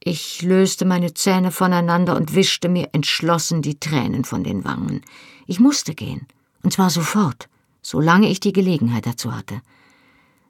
[0.07, 5.01] Ich löste meine Zähne voneinander und wischte mir entschlossen die Tränen von den Wangen.
[5.47, 6.27] Ich musste gehen,
[6.63, 7.49] und zwar sofort,
[7.81, 9.63] solange ich die Gelegenheit dazu hatte.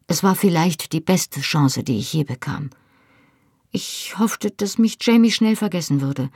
[0.08, 2.70] Es war vielleicht die beste Chance, die ich je bekam.
[3.70, 6.30] Ich hoffte, dass mich Jamie schnell vergessen würde.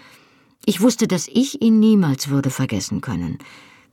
[0.65, 3.39] Ich wusste, dass ich ihn niemals würde vergessen können.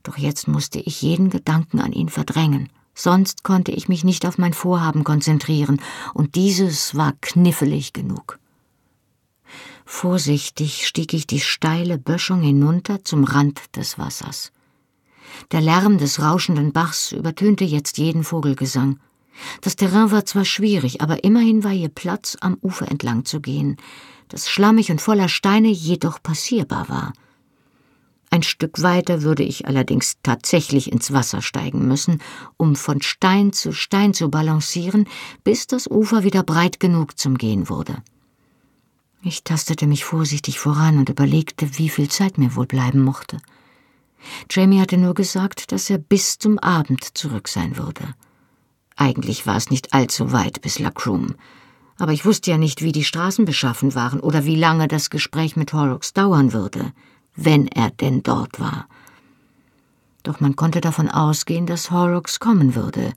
[0.04, 2.68] Doch jetzt musste ich jeden Gedanken an ihn verdrängen.
[2.94, 5.80] Sonst konnte ich mich nicht auf mein Vorhaben konzentrieren,
[6.14, 8.38] und dieses war knifflig genug.
[9.88, 14.50] Vorsichtig stieg ich die steile Böschung hinunter zum Rand des Wassers.
[15.52, 18.98] Der Lärm des rauschenden Bachs übertönte jetzt jeden Vogelgesang.
[19.60, 23.76] Das Terrain war zwar schwierig, aber immerhin war hier Platz, am Ufer entlang zu gehen,
[24.28, 27.12] das schlammig und voller Steine jedoch passierbar war.
[28.28, 32.20] Ein Stück weiter würde ich allerdings tatsächlich ins Wasser steigen müssen,
[32.56, 35.06] um von Stein zu Stein zu balancieren,
[35.44, 38.02] bis das Ufer wieder breit genug zum Gehen wurde.
[39.22, 43.38] Ich tastete mich vorsichtig voran und überlegte, wie viel Zeit mir wohl bleiben mochte.
[44.50, 48.14] Jamie hatte nur gesagt, dass er bis zum Abend zurück sein würde.
[48.96, 51.34] Eigentlich war es nicht allzu weit bis Lacroom,
[51.98, 55.56] aber ich wusste ja nicht, wie die Straßen beschaffen waren oder wie lange das Gespräch
[55.56, 56.92] mit Horrocks dauern würde,
[57.34, 58.88] wenn er denn dort war.
[60.22, 63.12] Doch man konnte davon ausgehen, dass Horrocks kommen würde.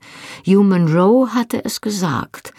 [0.46, 2.52] Hugh Monroe hatte es gesagt,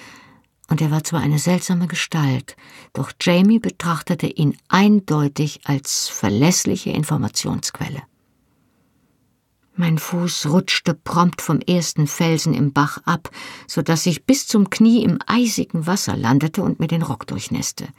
[0.71, 2.55] und er war zwar eine seltsame Gestalt,
[2.93, 8.01] doch Jamie betrachtete ihn eindeutig als verlässliche Informationsquelle.
[9.75, 13.31] Mein Fuß rutschte prompt vom ersten Felsen im Bach ab,
[13.67, 17.89] so dass ich bis zum Knie im eisigen Wasser landete und mir den Rock durchnässte.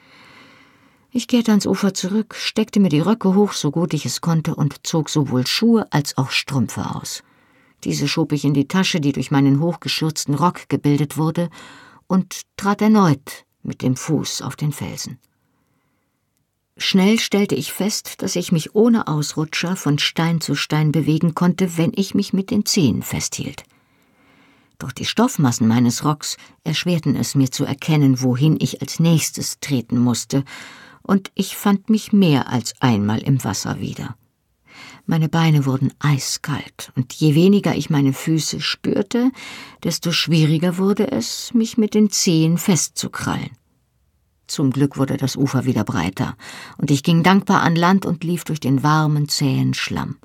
[1.10, 4.54] Ich kehrte ans Ufer zurück, steckte mir die Röcke hoch, so gut ich es konnte,
[4.54, 7.22] und zog sowohl Schuhe als auch Strümpfe aus.
[7.84, 11.50] Diese schob ich in die Tasche, die durch meinen hochgeschürzten Rock gebildet wurde,
[12.12, 15.18] und trat erneut mit dem Fuß auf den Felsen.
[16.76, 21.78] Schnell stellte ich fest, dass ich mich ohne Ausrutscher von Stein zu Stein bewegen konnte,
[21.78, 23.62] wenn ich mich mit den Zehen festhielt.
[24.78, 29.96] Doch die Stoffmassen meines Rocks erschwerten es mir zu erkennen, wohin ich als nächstes treten
[29.96, 30.44] musste,
[31.00, 34.16] und ich fand mich mehr als einmal im Wasser wieder.
[35.06, 39.30] Meine Beine wurden eiskalt, und je weniger ich meine Füße spürte,
[39.82, 43.50] desto schwieriger wurde es, mich mit den Zehen festzukrallen.
[44.46, 46.36] Zum Glück wurde das Ufer wieder breiter,
[46.78, 50.16] und ich ging dankbar an Land und lief durch den warmen, zähen Schlamm.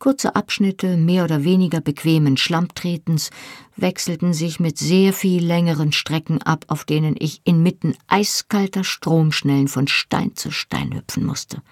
[0.00, 3.28] Kurze Abschnitte mehr oder weniger bequemen Schlammtretens
[3.76, 9.88] wechselten sich mit sehr viel längeren Strecken ab, auf denen ich inmitten eiskalter Stromschnellen von
[9.88, 11.62] Stein zu Stein hüpfen musste.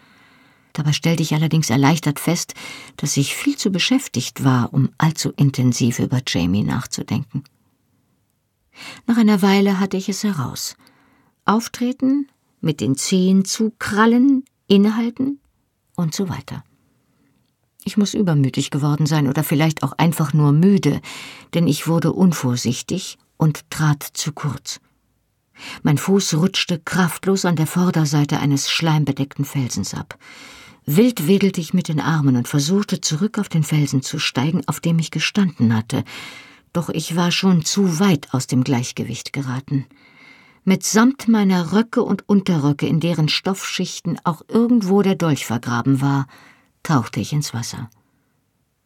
[0.78, 2.54] Dabei stellte ich allerdings erleichtert fest,
[2.98, 7.42] dass ich viel zu beschäftigt war, um allzu intensiv über Jamie nachzudenken.
[9.04, 10.76] Nach einer Weile hatte ich es heraus–
[11.44, 12.28] Auftreten,
[12.60, 15.40] mit den Zehen zukrallen, innehalten
[15.96, 16.62] und so weiter.
[17.82, 21.00] Ich muss übermütig geworden sein oder vielleicht auch einfach nur müde,
[21.54, 24.78] denn ich wurde unvorsichtig und trat zu kurz.
[25.82, 30.16] Mein Fuß rutschte kraftlos an der Vorderseite eines schleimbedeckten Felsens ab.
[30.90, 34.80] Wild wedelte ich mit den Armen und versuchte zurück auf den Felsen zu steigen, auf
[34.80, 36.04] dem ich gestanden hatte,
[36.72, 39.86] doch ich war schon zu weit aus dem Gleichgewicht geraten
[40.68, 46.26] mitsamt meiner Röcke und Unterröcke, in deren Stoffschichten auch irgendwo der Dolch vergraben war,
[46.82, 47.88] tauchte ich ins Wasser.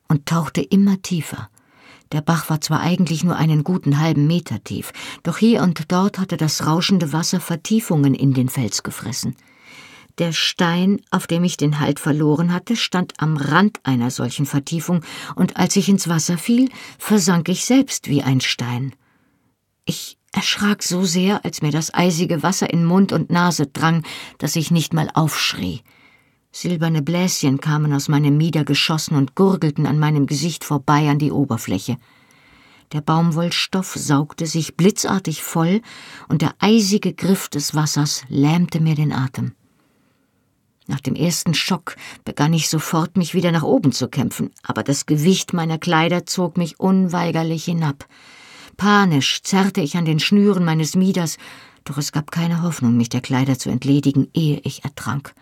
[0.07, 1.51] Und tauchte immer tiefer.
[2.13, 4.93] Der Bach war zwar eigentlich nur einen guten halben Meter tief,
[5.25, 9.35] doch hier und dort hatte das rauschende Wasser Vertiefungen in den Fels gefressen.
[10.19, 15.03] Der Stein, auf dem ich den Halt verloren hatte, stand am Rand einer solchen Vertiefung,
[15.37, 18.95] und als ich ins Wasser fiel, versank ich selbst wie ein Stein.
[19.87, 24.05] Ich erschrak so sehr, als mir das eisige Wasser in Mund und Nase drang,
[24.39, 25.83] dass ich nicht mal aufschrie.
[26.51, 31.33] Silberne Bläschen kamen aus meinem Mieder geschossen und gurgelten an meinem Gesicht vorbei an die
[31.33, 31.97] Oberfläche.
[32.93, 35.81] Der Baumwollstoff saugte sich blitzartig voll,
[36.29, 39.55] und der eisige Griff des Wassers lähmte mir den Atem.
[40.89, 45.07] Nach dem ersten Schock begann ich sofort, mich wieder nach oben zu kämpfen, aber das
[45.07, 48.07] Gewicht meiner Kleider zog mich unweigerlich hinab.
[48.77, 51.39] Panisch zerrte ich an den Schnüren meines Mieders,
[51.85, 55.35] doch es gab keine Hoffnung, mich der Kleider zu entledigen, ehe ich ertrank.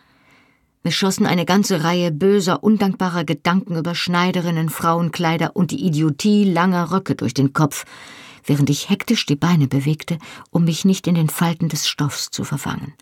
[0.83, 6.91] Mir schossen eine ganze Reihe böser, undankbarer Gedanken über Schneiderinnen, Frauenkleider und die Idiotie langer
[6.91, 7.85] Röcke durch den Kopf,
[8.45, 10.19] während ich hektisch die Beine bewegte,
[10.51, 12.95] um mich nicht in den Falten des Stoffs zu verfangen.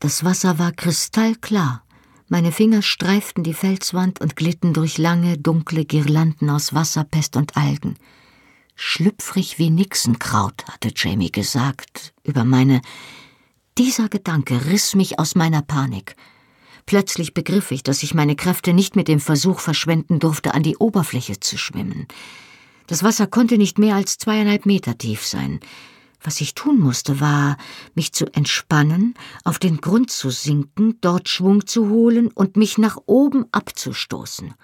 [0.00, 1.84] Das Wasser war kristallklar,
[2.32, 7.96] meine Finger streiften die Felswand und glitten durch lange, dunkle Girlanden aus Wasserpest und Algen.
[8.76, 12.82] Schlüpfrig wie Nixenkraut, hatte Jamie gesagt, über meine.
[13.78, 16.14] Dieser Gedanke riss mich aus meiner Panik.
[16.86, 20.76] Plötzlich begriff ich, dass ich meine Kräfte nicht mit dem Versuch verschwenden durfte, an die
[20.76, 22.06] Oberfläche zu schwimmen.
[22.86, 25.58] Das Wasser konnte nicht mehr als zweieinhalb Meter tief sein.
[26.22, 27.56] Was ich tun musste, war,
[27.94, 32.98] mich zu entspannen, auf den Grund zu sinken, dort Schwung zu holen und mich nach
[33.06, 34.54] oben abzustoßen.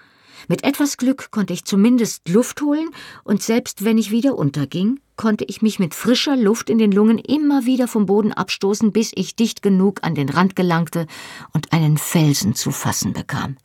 [0.49, 2.91] Mit etwas Glück konnte ich zumindest Luft holen,
[3.25, 7.19] und selbst wenn ich wieder unterging, konnte ich mich mit frischer Luft in den Lungen
[7.19, 11.07] immer wieder vom Boden abstoßen, bis ich dicht genug an den Rand gelangte
[11.53, 13.57] und einen Felsen zu fassen bekam.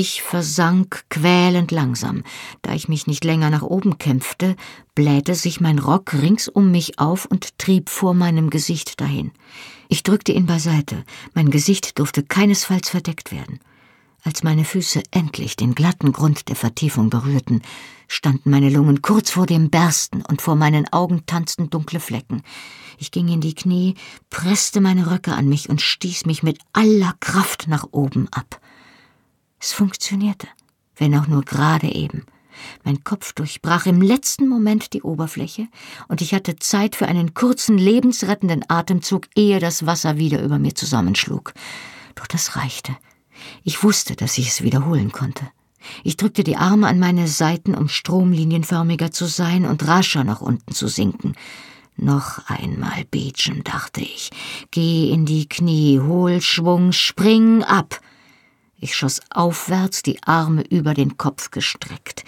[0.00, 2.22] Ich versank quälend langsam.
[2.62, 4.54] Da ich mich nicht länger nach oben kämpfte,
[4.94, 9.32] blähte sich mein Rock rings um mich auf und trieb vor meinem Gesicht dahin.
[9.88, 13.58] Ich drückte ihn beiseite, mein Gesicht durfte keinesfalls verdeckt werden.
[14.22, 17.62] Als meine Füße endlich den glatten Grund der Vertiefung berührten,
[18.06, 22.44] standen meine Lungen kurz vor dem Bersten und vor meinen Augen tanzten dunkle Flecken.
[22.98, 23.96] Ich ging in die Knie,
[24.30, 28.60] presste meine Röcke an mich und stieß mich mit aller Kraft nach oben ab.
[29.60, 30.46] Es funktionierte,
[30.96, 32.24] wenn auch nur gerade eben.
[32.84, 35.68] Mein Kopf durchbrach im letzten Moment die Oberfläche,
[36.08, 40.74] und ich hatte Zeit für einen kurzen, lebensrettenden Atemzug, ehe das Wasser wieder über mir
[40.74, 41.54] zusammenschlug.
[42.14, 42.96] Doch das reichte.
[43.62, 45.48] Ich wusste, dass ich es wiederholen konnte.
[46.02, 50.74] Ich drückte die Arme an meine Seiten, um stromlinienförmiger zu sein und rascher nach unten
[50.74, 51.34] zu sinken.
[51.96, 54.30] Noch einmal, Beechen, dachte ich.
[54.70, 58.00] Geh in die Knie, hol Schwung, spring ab.
[58.80, 62.24] Ich schoss aufwärts, die Arme über den Kopf gestreckt.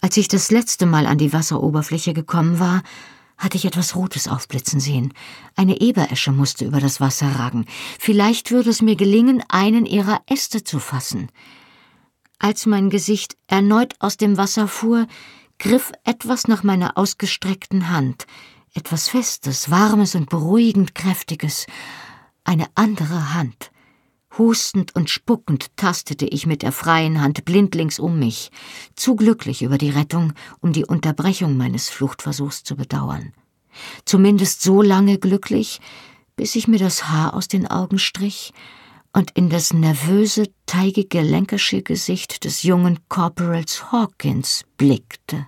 [0.00, 2.82] Als ich das letzte Mal an die Wasseroberfläche gekommen war,
[3.36, 5.12] hatte ich etwas Rotes aufblitzen sehen.
[5.56, 7.66] Eine Eberesche musste über das Wasser ragen.
[7.98, 11.30] Vielleicht würde es mir gelingen, einen ihrer Äste zu fassen.
[12.38, 15.06] Als mein Gesicht erneut aus dem Wasser fuhr,
[15.58, 18.26] griff etwas nach meiner ausgestreckten Hand.
[18.72, 21.66] Etwas Festes, Warmes und beruhigend Kräftiges.
[22.44, 23.69] Eine andere Hand.
[24.38, 28.50] Hustend und spuckend tastete ich mit der freien Hand blindlings um mich,
[28.94, 33.32] zu glücklich über die Rettung, um die Unterbrechung meines Fluchtversuchs zu bedauern.
[34.04, 35.80] Zumindest so lange glücklich,
[36.36, 38.52] bis ich mir das Haar aus den Augen strich
[39.12, 45.46] und in das nervöse, teigige Lancashire Gesicht des jungen Corporals Hawkins blickte.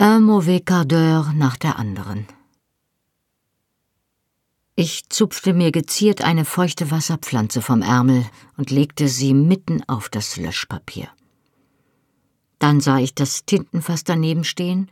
[0.00, 2.26] Un mauvais quart d'heure nach der anderen.
[4.76, 10.36] Ich zupfte mir geziert eine feuchte Wasserpflanze vom Ärmel und legte sie mitten auf das
[10.36, 11.06] Löschpapier.
[12.58, 14.90] Dann sah ich das Tintenfass daneben stehen,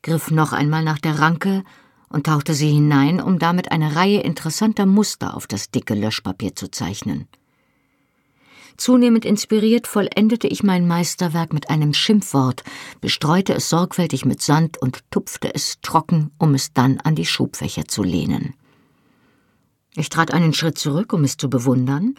[0.00, 1.62] griff noch einmal nach der Ranke
[2.08, 6.70] und tauchte sie hinein, um damit eine Reihe interessanter Muster auf das dicke Löschpapier zu
[6.70, 7.28] zeichnen.
[8.78, 12.64] Zunehmend inspiriert vollendete ich mein Meisterwerk mit einem Schimpfwort,
[13.02, 17.86] bestreute es sorgfältig mit Sand und tupfte es trocken, um es dann an die Schubfächer
[17.86, 18.54] zu lehnen.
[19.98, 22.14] Ich trat einen Schritt zurück, um es zu bewundern,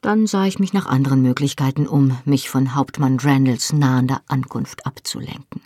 [0.00, 5.60] dann sah ich mich nach anderen Möglichkeiten um, mich von Hauptmann Randalls nahender Ankunft abzulenken.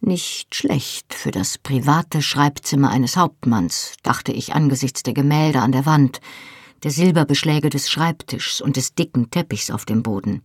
[0.00, 5.86] Nicht schlecht für das private Schreibzimmer eines Hauptmanns, dachte ich angesichts der Gemälde an der
[5.86, 6.20] Wand,
[6.82, 10.42] der Silberbeschläge des Schreibtischs und des dicken Teppichs auf dem Boden.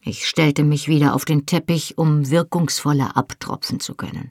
[0.00, 4.30] Ich stellte mich wieder auf den Teppich, um wirkungsvoller abtropfen zu können.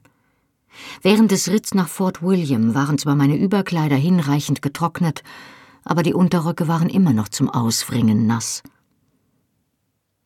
[1.02, 5.22] Während des Ritts nach Fort William waren zwar meine Überkleider hinreichend getrocknet,
[5.84, 8.62] aber die Unterröcke waren immer noch zum Auswringen nass.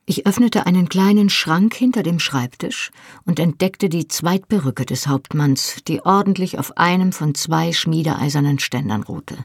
[0.06, 2.90] Ich öffnete einen kleinen Schrank hinter dem Schreibtisch
[3.26, 9.36] und entdeckte die Zweitperücke des Hauptmanns, die ordentlich auf einem von zwei schmiedeeisernen Ständern ruhte.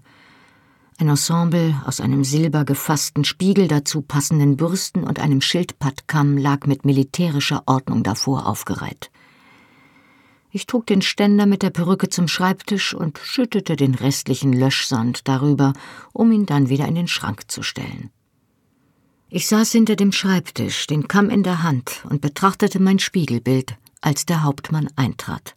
[0.97, 7.63] Ein Ensemble aus einem silbergefassten Spiegel, dazu passenden Bürsten und einem Schildpattkamm lag mit militärischer
[7.67, 9.11] Ordnung davor aufgereiht.
[10.55, 15.73] Ich trug den Ständer mit der Perücke zum Schreibtisch und schüttete den restlichen Löschsand darüber,
[16.13, 18.09] um ihn dann wieder in den Schrank zu stellen.
[19.29, 24.25] Ich saß hinter dem Schreibtisch, den Kamm in der Hand, und betrachtete mein Spiegelbild, als
[24.25, 25.55] der Hauptmann eintrat.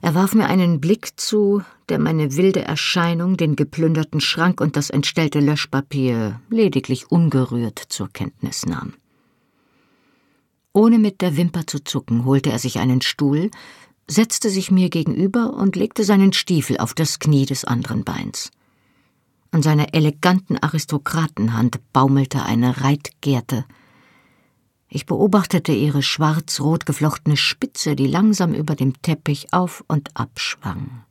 [0.00, 4.88] Er warf mir einen Blick zu, der meine wilde Erscheinung, den geplünderten Schrank und das
[4.88, 8.94] entstellte Löschpapier lediglich ungerührt zur Kenntnis nahm.
[10.74, 13.50] Ohne mit der Wimper zu zucken, holte er sich einen Stuhl,
[14.06, 18.50] setzte sich mir gegenüber und legte seinen Stiefel auf das Knie des anderen Beins.
[19.50, 23.64] An seiner eleganten Aristokratenhand baumelte eine Reitgerte.
[24.88, 31.04] Ich beobachtete ihre schwarz-rot geflochtene Spitze, die langsam über dem Teppich auf und ab schwang.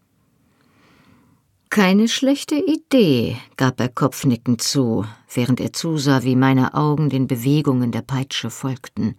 [1.69, 7.91] Keine schlechte Idee, gab er kopfnickend zu, während er zusah, wie meine Augen den Bewegungen
[7.91, 9.15] der Peitsche folgten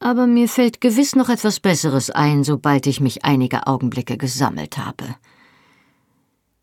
[0.00, 5.16] aber mir fällt gewiss noch etwas Besseres ein, sobald ich mich einige Augenblicke gesammelt habe.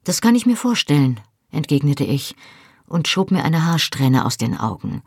[0.03, 1.19] Das kann ich mir vorstellen,
[1.51, 2.35] entgegnete ich
[2.87, 5.01] und schob mir eine Haarsträhne aus den Augen.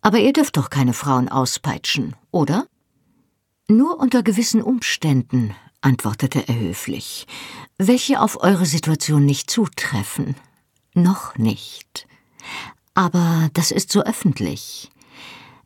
[0.00, 2.66] Aber ihr dürft doch keine Frauen auspeitschen, oder?
[3.68, 7.26] Nur unter gewissen Umständen, antwortete er höflich,
[7.78, 10.34] welche auf eure Situation nicht zutreffen.
[10.94, 12.06] Noch nicht.
[12.94, 14.90] Aber das ist so öffentlich.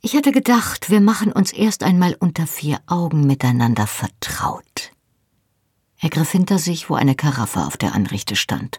[0.01, 4.93] Ich hatte gedacht, wir machen uns erst einmal unter vier Augen miteinander vertraut.
[6.01, 8.79] Er griff hinter sich, wo eine Karaffe auf der Anrichte stand.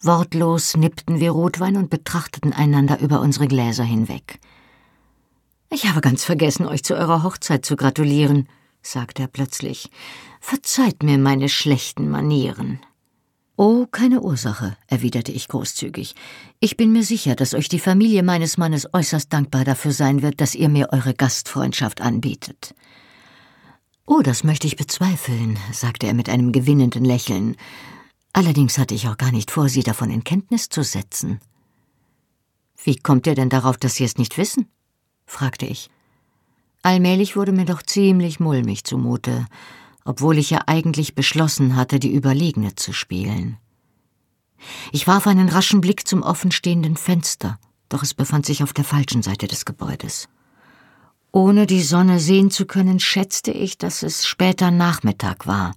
[0.00, 4.40] Wortlos nippten wir Rotwein und betrachteten einander über unsere Gläser hinweg.
[5.70, 8.48] Ich habe ganz vergessen, euch zu eurer Hochzeit zu gratulieren,
[8.82, 9.90] sagte er plötzlich.
[10.40, 12.80] Verzeiht mir meine schlechten Manieren.
[13.60, 16.14] Oh, keine Ursache, erwiderte ich großzügig.
[16.60, 20.40] Ich bin mir sicher, dass euch die Familie meines Mannes äußerst dankbar dafür sein wird,
[20.40, 22.76] dass ihr mir eure Gastfreundschaft anbietet.
[24.06, 27.56] Oh, das möchte ich bezweifeln, sagte er mit einem gewinnenden Lächeln.
[28.32, 31.40] Allerdings hatte ich auch gar nicht vor, Sie davon in Kenntnis zu setzen.
[32.84, 34.68] Wie kommt ihr denn darauf, dass Sie es nicht wissen?
[35.26, 35.90] fragte ich.
[36.82, 39.46] Allmählich wurde mir doch ziemlich mulmig zumute,
[40.08, 43.58] obwohl ich ja eigentlich beschlossen hatte, die Überlegene zu spielen.
[44.90, 47.58] Ich warf einen raschen Blick zum offenstehenden Fenster,
[47.90, 50.30] doch es befand sich auf der falschen Seite des Gebäudes.
[51.30, 55.74] Ohne die Sonne sehen zu können, schätzte ich, dass es später Nachmittag war.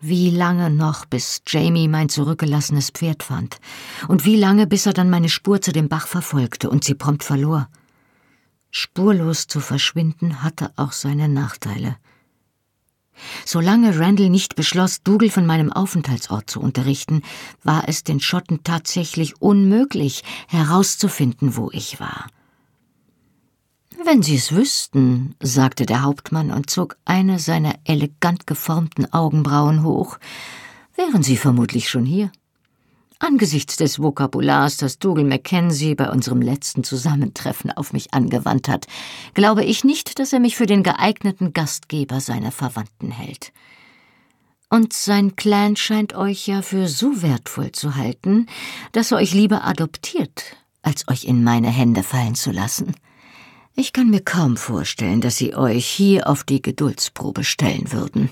[0.00, 3.58] Wie lange noch, bis Jamie mein zurückgelassenes Pferd fand?
[4.08, 7.22] Und wie lange, bis er dann meine Spur zu dem Bach verfolgte und sie prompt
[7.22, 7.68] verlor?
[8.72, 11.96] Spurlos zu verschwinden hatte auch seine Nachteile.
[13.44, 17.22] Solange Randall nicht beschloss, Dougal von meinem Aufenthaltsort zu unterrichten,
[17.62, 22.26] war es den Schotten tatsächlich unmöglich, herauszufinden, wo ich war.
[24.04, 30.18] Wenn Sie es wüssten, sagte der Hauptmann und zog eine seiner elegant geformten Augenbrauen hoch,
[30.96, 32.30] wären Sie vermutlich schon hier.
[33.20, 38.86] Angesichts des Vokabulars, das Dougal Mackenzie bei unserem letzten Zusammentreffen auf mich angewandt hat,
[39.34, 43.52] glaube ich nicht, dass er mich für den geeigneten Gastgeber seiner Verwandten hält.
[44.68, 48.46] Und sein Clan scheint euch ja für so wertvoll zu halten,
[48.92, 52.94] dass er euch lieber adoptiert, als euch in meine Hände fallen zu lassen.
[53.76, 58.30] Ich kann mir kaum vorstellen, dass sie euch hier auf die Geduldsprobe stellen würden.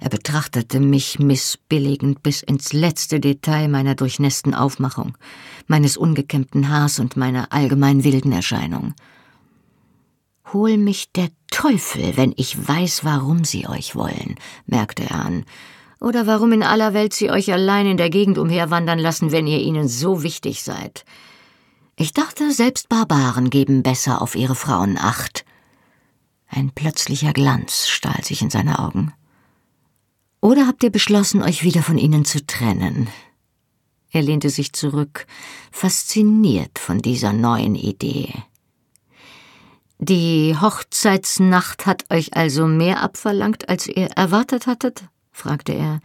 [0.00, 5.16] Er betrachtete mich missbilligend bis ins letzte Detail meiner durchnässten Aufmachung,
[5.66, 8.94] meines ungekämmten Haars und meiner allgemein wilden Erscheinung.
[10.52, 15.44] Hol mich der Teufel, wenn ich weiß, warum sie euch wollen, merkte er an,
[16.00, 19.60] oder warum in aller Welt sie euch allein in der Gegend umherwandern lassen, wenn ihr
[19.60, 21.04] ihnen so wichtig seid.
[21.96, 25.44] Ich dachte, selbst Barbaren geben besser auf ihre Frauen acht.
[26.48, 29.12] Ein plötzlicher Glanz stahl sich in seine Augen.
[30.42, 33.06] Oder habt ihr beschlossen, euch wieder von ihnen zu trennen?
[34.10, 35.26] Er lehnte sich zurück,
[35.70, 38.34] fasziniert von dieser neuen Idee.
[40.00, 45.04] Die Hochzeitsnacht hat euch also mehr abverlangt, als ihr erwartet hattet?
[45.30, 46.00] fragte er.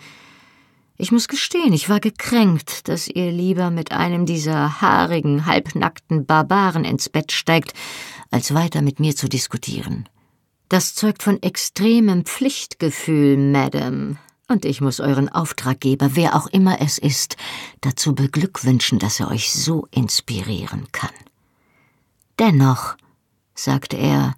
[0.97, 6.85] Ich muss gestehen, ich war gekränkt, dass ihr lieber mit einem dieser haarigen, halbnackten Barbaren
[6.85, 7.73] ins Bett steigt,
[8.29, 10.07] als weiter mit mir zu diskutieren.
[10.69, 14.17] Das zeugt von extremem Pflichtgefühl, Madame,
[14.47, 17.37] und ich muss euren Auftraggeber, wer auch immer es ist,
[17.81, 21.11] dazu beglückwünschen, dass er euch so inspirieren kann.
[22.39, 22.95] Dennoch,
[23.55, 24.35] sagte er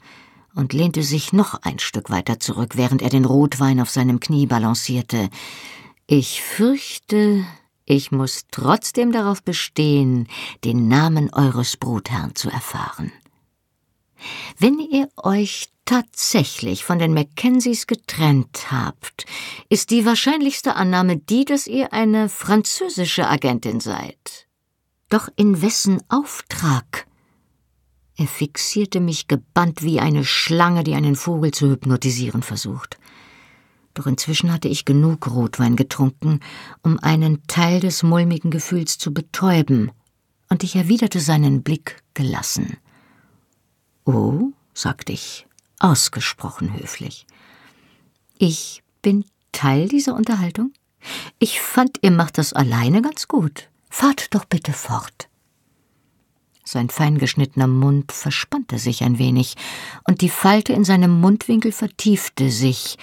[0.56, 4.48] und lehnte sich noch ein Stück weiter zurück, während er den Rotwein auf seinem Knie
[4.48, 5.30] balancierte,
[6.08, 7.46] ich fürchte,
[7.86, 10.28] ich muss trotzdem darauf bestehen,
[10.64, 13.12] den Namen eures Brutherrn zu erfahren.
[14.58, 19.26] Wenn ihr euch tatsächlich von den Mackenzies getrennt habt,
[19.70, 24.48] ist die wahrscheinlichste Annahme die, dass ihr eine französische Agentin seid.
[25.10, 27.08] Doch in wessen Auftrag?
[28.16, 33.00] Er fixierte mich gebannt wie eine Schlange, die einen Vogel zu hypnotisieren versucht.
[33.96, 36.40] Doch inzwischen hatte ich genug Rotwein getrunken,
[36.84, 39.92] um einen Teil des mulmigen Gefühls zu betäuben,
[40.50, 42.78] und ich erwiderte seinen Blick gelassen.
[44.06, 45.48] Oh, sagte ich,
[45.80, 47.26] ausgesprochen höflich.
[48.38, 50.74] Ich bin Teil dieser Unterhaltung?
[51.40, 53.70] Ich fand, ihr macht das alleine ganz gut.
[53.90, 55.30] Fahrt doch bitte fort.
[56.64, 59.56] Sein feingeschnittener Mund verspannte sich ein wenig,
[60.08, 62.98] und die Falte in seinem Mundwinkel vertiefte sich,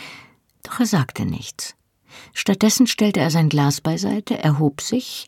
[0.62, 1.74] doch er sagte nichts.
[2.33, 5.27] Stattdessen stellte er sein Glas beiseite, erhob sich,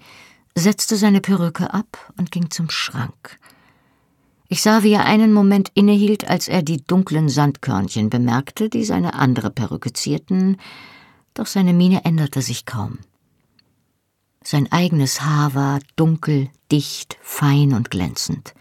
[0.54, 3.38] setzte seine Perücke ab und ging zum Schrank.
[4.50, 9.12] Ich sah, wie er einen Moment innehielt, als er die dunklen Sandkörnchen bemerkte, die seine
[9.12, 10.56] andere Perücke zierten,
[11.34, 12.98] doch seine Miene änderte sich kaum.
[14.42, 18.54] Sein eigenes Haar war dunkel, dicht, fein und glänzend.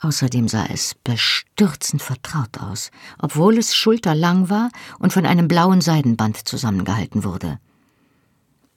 [0.00, 4.68] Außerdem sah es bestürzend vertraut aus, obwohl es schulterlang war
[4.98, 7.58] und von einem blauen Seidenband zusammengehalten wurde.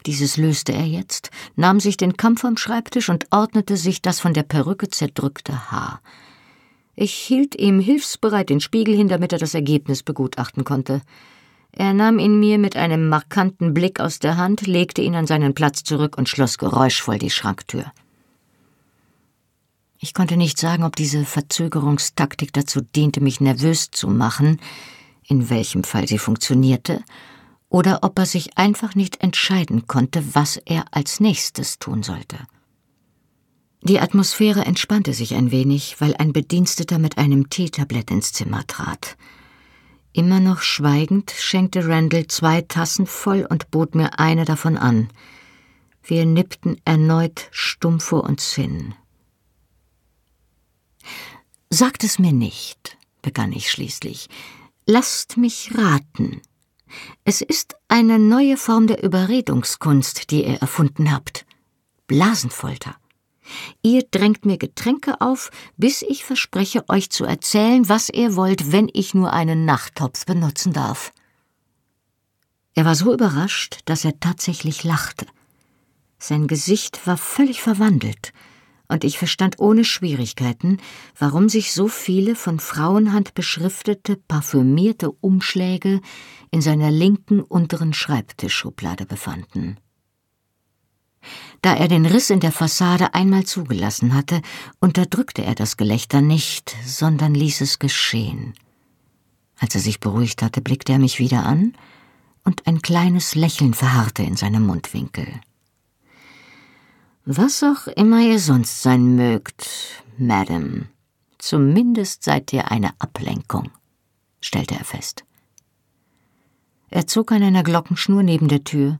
[0.06, 4.34] Dieses löste er jetzt, nahm sich den Kamm vom Schreibtisch und ordnete sich das von
[4.34, 6.02] der Perücke zerdrückte Haar.
[6.96, 11.02] Ich hielt ihm hilfsbereit den Spiegel hin, damit er das Ergebnis begutachten konnte.
[11.72, 15.54] Er nahm ihn mir mit einem markanten Blick aus der Hand, legte ihn an seinen
[15.54, 17.92] Platz zurück und schloss geräuschvoll die Schranktür.
[20.00, 24.62] Ich konnte nicht sagen, ob diese Verzögerungstaktik dazu diente, mich nervös zu machen,
[25.28, 27.04] in welchem Fall sie funktionierte,
[27.70, 32.38] oder ob er sich einfach nicht entscheiden konnte, was er als nächstes tun sollte.
[33.82, 39.16] Die Atmosphäre entspannte sich ein wenig, weil ein Bediensteter mit einem Teetablett ins Zimmer trat.
[40.12, 45.10] Immer noch schweigend schenkte Randall zwei Tassen voll und bot mir eine davon an.
[46.02, 48.96] Wir nippten erneut stumm vor uns hin.
[51.70, 54.30] Sagt es mir nicht, begann ich schließlich,
[54.88, 56.42] Lasst mich raten.
[57.24, 61.46] Es ist eine neue Form der Überredungskunst, die ihr erfunden habt.
[62.08, 62.96] Blasenfolter.
[63.82, 68.90] Ihr drängt mir Getränke auf, bis ich verspreche, euch zu erzählen, was ihr wollt, wenn
[68.94, 71.12] ich nur einen Nachttopf benutzen darf.
[72.74, 75.26] Er war so überrascht, dass er tatsächlich lachte.
[76.18, 78.34] Sein Gesicht war völlig verwandelt,
[78.88, 80.78] und ich verstand ohne Schwierigkeiten,
[81.18, 86.02] warum sich so viele von Frauenhand beschriftete, parfümierte Umschläge
[86.52, 89.78] in seiner linken unteren Schreibtischschublade befanden.
[91.62, 94.42] Da er den Riss in der Fassade einmal zugelassen hatte,
[94.80, 98.54] unterdrückte er das Gelächter nicht, sondern ließ es geschehen.
[99.58, 101.74] Als er sich beruhigt hatte, blickte er mich wieder an,
[102.44, 105.28] und ein kleines Lächeln verharrte in seinem Mundwinkel.
[107.28, 110.86] Was auch immer ihr sonst sein mögt, Madame,
[111.40, 113.72] zumindest seid ihr eine Ablenkung,
[114.42, 115.24] stellte er fest.
[116.92, 119.00] Er zog an einer Glockenschnur neben der Tür,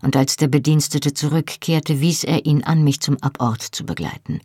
[0.00, 4.40] und als der Bedienstete zurückkehrte, wies er ihn an, mich zum Abort zu begleiten.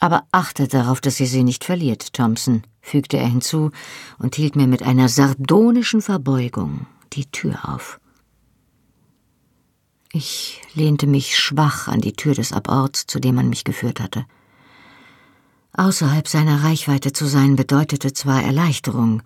[0.00, 3.70] Aber achtet darauf, dass ihr sie nicht verliert, Thompson, fügte er hinzu
[4.18, 8.00] und hielt mir mit einer sardonischen Verbeugung die Tür auf.
[10.16, 14.26] Ich lehnte mich schwach an die Tür des Aborts, zu dem man mich geführt hatte.
[15.72, 19.24] Außerhalb seiner Reichweite zu sein bedeutete zwar Erleichterung,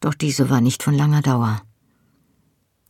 [0.00, 1.60] doch diese war nicht von langer Dauer.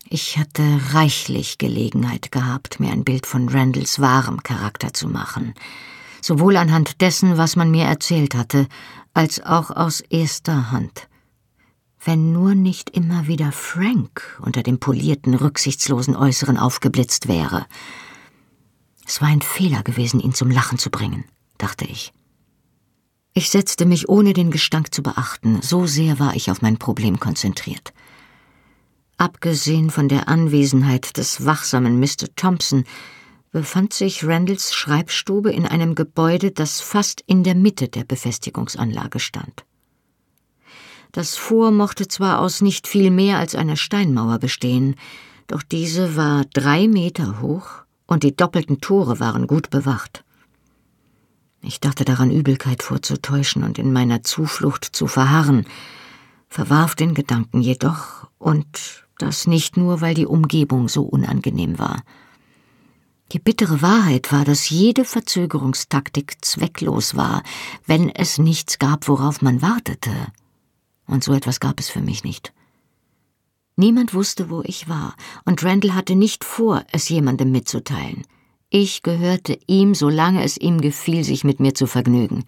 [0.08, 0.62] Ich hatte
[0.92, 5.54] reichlich Gelegenheit gehabt, mir ein Bild von Randalls wahrem Charakter zu machen,
[6.20, 8.68] sowohl anhand dessen, was man mir erzählt hatte,
[9.14, 11.08] als auch aus erster Hand
[12.04, 17.66] wenn nur nicht immer wieder Frank unter dem polierten, rücksichtslosen Äußeren aufgeblitzt wäre.
[19.06, 21.24] Es war ein Fehler gewesen, ihn zum Lachen zu bringen,
[21.58, 22.12] dachte ich.
[23.34, 27.18] Ich setzte mich ohne den Gestank zu beachten, so sehr war ich auf mein Problem
[27.18, 27.92] konzentriert.
[29.16, 32.34] Abgesehen von der Anwesenheit des wachsamen Mr.
[32.36, 32.84] Thompson
[33.52, 39.64] befand sich Randalls Schreibstube in einem Gebäude, das fast in der Mitte der Befestigungsanlage stand.
[41.12, 44.96] Das Vor mochte zwar aus nicht viel mehr als einer Steinmauer bestehen,
[45.46, 50.24] doch diese war drei Meter hoch und die doppelten Tore waren gut bewacht.
[51.60, 55.66] Ich dachte daran, Übelkeit vorzutäuschen und in meiner Zuflucht zu verharren,
[56.48, 62.02] verwarf den Gedanken jedoch, und das nicht nur, weil die Umgebung so unangenehm war.
[63.32, 67.42] Die bittere Wahrheit war, dass jede Verzögerungstaktik zwecklos war,
[67.86, 70.10] wenn es nichts gab, worauf man wartete
[71.12, 72.52] und so etwas gab es für mich nicht.
[73.76, 78.24] Niemand wusste, wo ich war, und Randall hatte nicht vor, es jemandem mitzuteilen.
[78.70, 82.44] Ich gehörte ihm, solange es ihm gefiel, sich mit mir zu vergnügen.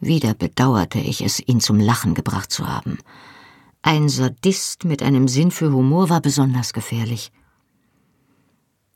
[0.00, 2.98] Wieder bedauerte ich es, ihn zum Lachen gebracht zu haben.
[3.82, 7.32] Ein Sadist mit einem Sinn für Humor war besonders gefährlich.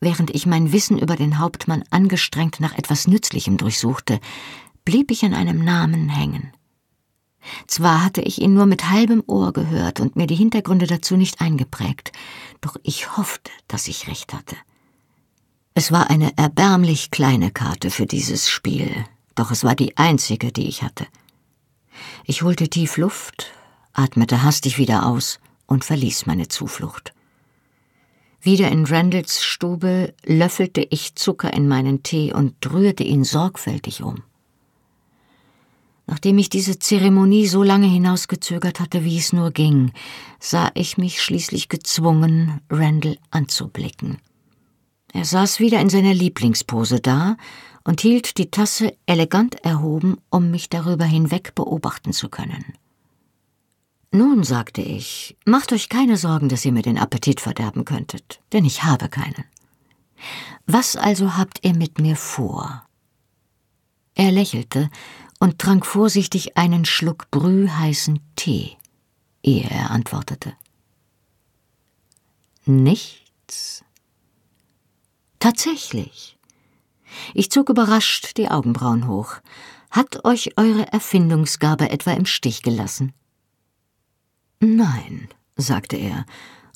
[0.01, 4.21] Während ich mein Wissen über den Hauptmann angestrengt nach etwas Nützlichem durchsuchte,
[4.85, 6.53] blieb ich an einem Namen hängen.
[7.67, 11.41] Zwar hatte ich ihn nur mit halbem Ohr gehört und mir die Hintergründe dazu nicht
[11.41, 12.13] eingeprägt,
[12.61, 14.57] doch ich hoffte, dass ich recht hatte.
[15.75, 20.69] Es war eine erbärmlich kleine Karte für dieses Spiel, doch es war die einzige, die
[20.69, 21.07] ich hatte.
[22.25, 23.53] Ich holte tief Luft,
[23.93, 27.13] atmete hastig wieder aus und verließ meine Zuflucht.
[28.41, 34.23] Wieder in Randalls Stube löffelte ich Zucker in meinen Tee und rührte ihn sorgfältig um.
[36.07, 39.93] Nachdem ich diese Zeremonie so lange hinausgezögert hatte, wie es nur ging,
[40.39, 44.19] sah ich mich schließlich gezwungen, Randall anzublicken.
[45.13, 47.37] Er saß wieder in seiner Lieblingspose da
[47.85, 52.65] und hielt die Tasse elegant erhoben, um mich darüber hinweg beobachten zu können.
[54.11, 58.65] Nun, sagte ich, macht euch keine Sorgen, dass ihr mir den Appetit verderben könntet, denn
[58.65, 59.45] ich habe keinen.
[60.67, 62.85] Was also habt ihr mit mir vor?
[64.15, 64.91] Er lächelte
[65.41, 68.77] und trank vorsichtig einen Schluck brühheißen Tee,
[69.43, 70.55] ehe er antwortete.
[72.65, 73.85] Nichts.
[75.39, 76.39] Tatsächlich.
[77.35, 79.37] Ich zog überrascht die Augenbrauen hoch.
[79.91, 83.13] Hat euch eure Erfindungsgabe etwa im Stich gelassen?
[84.61, 86.25] Nein, sagte er,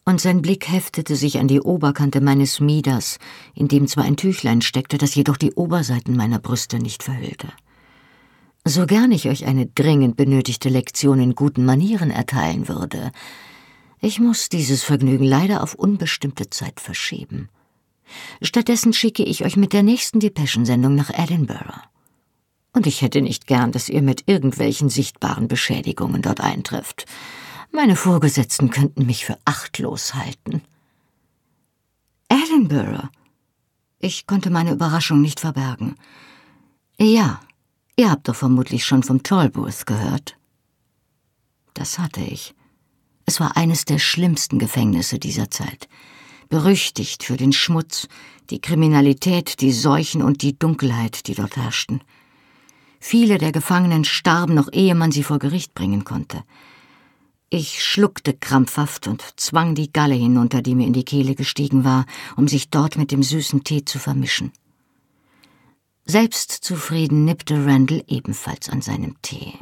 [0.05, 3.19] und sein Blick heftete sich an die Oberkante meines Mieders,
[3.55, 7.49] in dem zwar ein Tüchlein steckte, das jedoch die Oberseiten meiner Brüste nicht verhüllte.
[8.69, 13.13] So gern ich euch eine dringend benötigte Lektion in guten Manieren erteilen würde,
[13.99, 17.49] ich muss dieses Vergnügen leider auf unbestimmte Zeit verschieben.
[18.43, 21.81] Stattdessen schicke ich euch mit der nächsten Depeschensendung nach Edinburgh.
[22.75, 27.07] Und ich hätte nicht gern, dass ihr mit irgendwelchen sichtbaren Beschädigungen dort eintrifft.
[27.73, 30.61] Meine Vorgesetzten könnten mich für achtlos halten.
[32.29, 33.09] Edinburgh.
[33.99, 35.95] Ich konnte meine Überraschung nicht verbergen.
[36.99, 37.41] Ja,
[37.99, 40.37] ihr habt doch vermutlich schon vom Tolbooth gehört.
[41.75, 42.55] Das hatte ich.
[43.27, 45.89] Es war eines der schlimmsten Gefängnisse dieser Zeit.
[46.49, 48.09] Berüchtigt für den Schmutz,
[48.49, 52.01] die Kriminalität, die Seuchen und die Dunkelheit, die dort herrschten.
[53.01, 56.43] Viele der Gefangenen starben noch ehe man sie vor Gericht bringen konnte.
[57.51, 62.07] Ich schluckte krampfhaft und zwang die Galle hinunter, die mir in die Kehle gestiegen war,
[62.37, 64.53] um sich dort mit dem süßen Tee zu vermischen.
[66.11, 69.53] Selbstzufrieden nippte Randall ebenfalls an seinem Tee.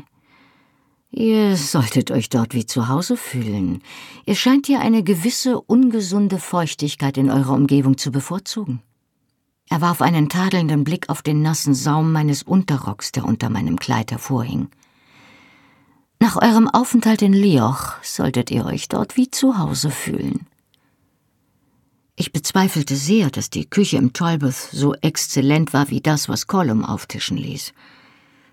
[1.11, 3.82] Ihr solltet euch dort wie zu Hause fühlen.
[4.26, 8.80] Ihr scheint ja eine gewisse ungesunde Feuchtigkeit in eurer Umgebung zu bevorzugen.
[9.68, 14.12] Er warf einen tadelnden Blick auf den nassen Saum meines Unterrocks, der unter meinem Kleid
[14.12, 14.68] hervorhing.
[16.20, 20.47] Nach eurem Aufenthalt in Lioch solltet ihr euch dort wie zu Hause fühlen.
[22.18, 26.82] Ich bezweifelte sehr, dass die Küche im Talbot so exzellent war wie das, was Colum
[26.82, 27.74] auftischen ließ.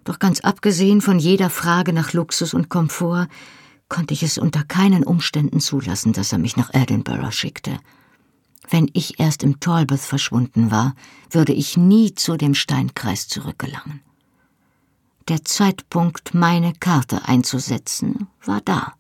[0.04, 3.30] Doch ganz abgesehen von jeder Frage nach Luxus und Komfort,
[3.88, 7.78] konnte ich es unter keinen Umständen zulassen, dass er mich nach Edinburgh schickte.
[8.70, 10.94] Wenn ich erst im Talbot verschwunden war,
[11.30, 14.02] würde ich nie zu dem Steinkreis zurückgelangen.
[15.30, 18.94] Der Zeitpunkt, meine Karte einzusetzen, war da.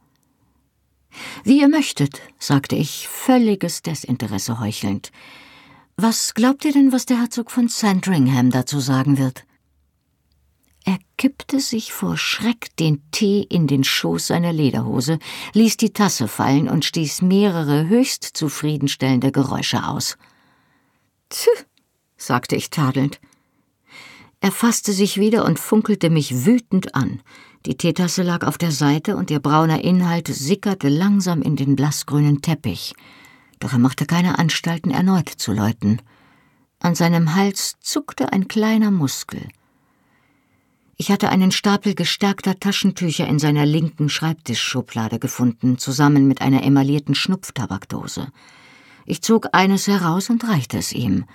[1.43, 5.11] Wie ihr möchtet, sagte ich, völliges Desinteresse heuchelnd.
[5.95, 9.45] Was glaubt ihr denn, was der Herzog von Sandringham dazu sagen wird?
[10.85, 15.19] Er kippte sich vor Schreck den Tee in den Schoß seiner Lederhose,
[15.53, 20.17] ließ die Tasse fallen und stieß mehrere höchst zufriedenstellende Geräusche aus.
[21.29, 21.47] Tch,
[22.17, 23.21] sagte ich tadelnd.
[24.41, 27.21] Er fasste sich wieder und funkelte mich wütend an.
[27.65, 32.41] Die Teetasse lag auf der Seite und ihr brauner Inhalt sickerte langsam in den blassgrünen
[32.41, 32.93] Teppich.
[33.59, 36.01] Doch er machte keine Anstalten, erneut zu läuten.
[36.79, 39.47] An seinem Hals zuckte ein kleiner Muskel.
[40.97, 47.15] Ich hatte einen Stapel gestärkter Taschentücher in seiner linken Schreibtischschublade gefunden, zusammen mit einer emaillierten
[47.15, 48.27] Schnupftabakdose.
[49.05, 51.25] Ich zog eines heraus und reichte es ihm.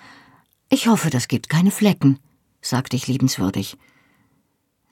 [0.68, 2.18] Ich hoffe, das gibt keine Flecken
[2.60, 3.76] sagte ich liebenswürdig.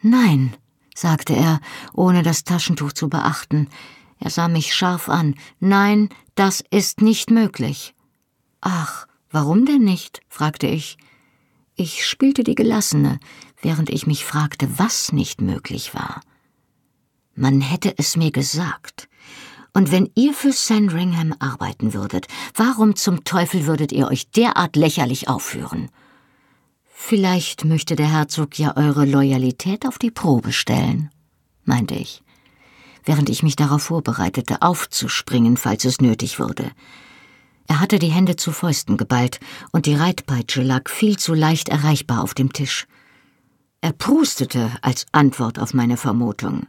[0.03, 0.55] Nein,
[0.97, 1.61] sagte er,
[1.93, 3.69] ohne das Taschentuch zu beachten.
[4.19, 5.35] Er sah mich scharf an.
[5.61, 7.95] Nein, das ist nicht möglich.
[8.61, 10.21] Ach, warum denn nicht?
[10.29, 10.97] fragte ich.
[11.75, 13.21] Ich spielte die Gelassene,
[13.61, 16.23] während ich mich fragte, was nicht möglich war.
[17.35, 19.09] Man hätte es mir gesagt.
[19.75, 25.29] Und wenn ihr für Sandringham arbeiten würdet, warum zum Teufel würdet ihr euch derart lächerlich
[25.29, 25.91] aufführen?
[26.99, 31.11] Vielleicht möchte der Herzog ja eure Loyalität auf die Probe stellen,
[31.63, 32.25] meinte ich,
[33.05, 36.73] während ich mich darauf vorbereitete, aufzuspringen, falls es nötig würde.
[37.69, 39.39] Er hatte die Hände zu Fäusten geballt,
[39.71, 42.87] und die Reitpeitsche lag viel zu leicht erreichbar auf dem Tisch.
[43.83, 46.67] Er prustete als Antwort auf meine Vermutung.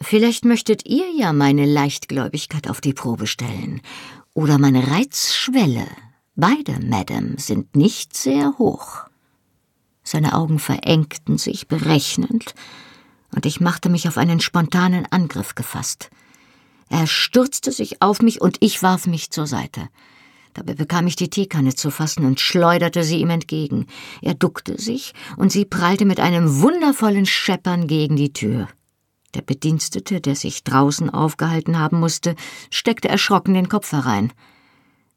[0.00, 3.82] Vielleicht möchtet ihr ja meine Leichtgläubigkeit auf die Probe stellen,
[4.32, 5.86] oder meine Reizschwelle.
[6.40, 9.08] Beide, Madame, sind nicht sehr hoch.
[10.04, 12.54] Seine Augen verengten sich berechnend,
[13.34, 16.10] und ich machte mich auf einen spontanen Angriff gefasst.
[16.88, 19.88] Er stürzte sich auf mich und ich warf mich zur Seite.
[20.54, 23.88] Dabei bekam ich die Teekanne zu fassen und schleuderte sie ihm entgegen.
[24.22, 28.68] Er duckte sich und sie prallte mit einem wundervollen Scheppern gegen die Tür.
[29.34, 32.36] Der Bedienstete, der sich draußen aufgehalten haben musste,
[32.70, 34.32] steckte erschrocken den Kopf herein.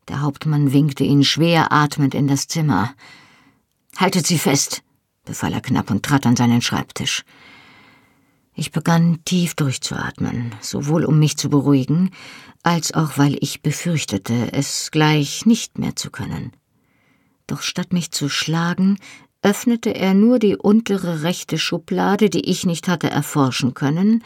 [0.08, 2.93] Der Hauptmann winkte ihn schwer atmend in das Zimmer.
[3.97, 4.84] Haltet sie fest,
[5.26, 7.24] befahl er knapp und trat an seinen Schreibtisch.
[8.54, 12.12] Ich begann tief durchzuatmen, sowohl um mich zu beruhigen,
[12.64, 16.52] als auch weil ich befürchtete, es gleich nicht mehr zu können.
[17.47, 18.97] Doch statt mich zu schlagen,
[19.41, 24.24] öffnete er nur die untere rechte Schublade, die ich nicht hatte erforschen können,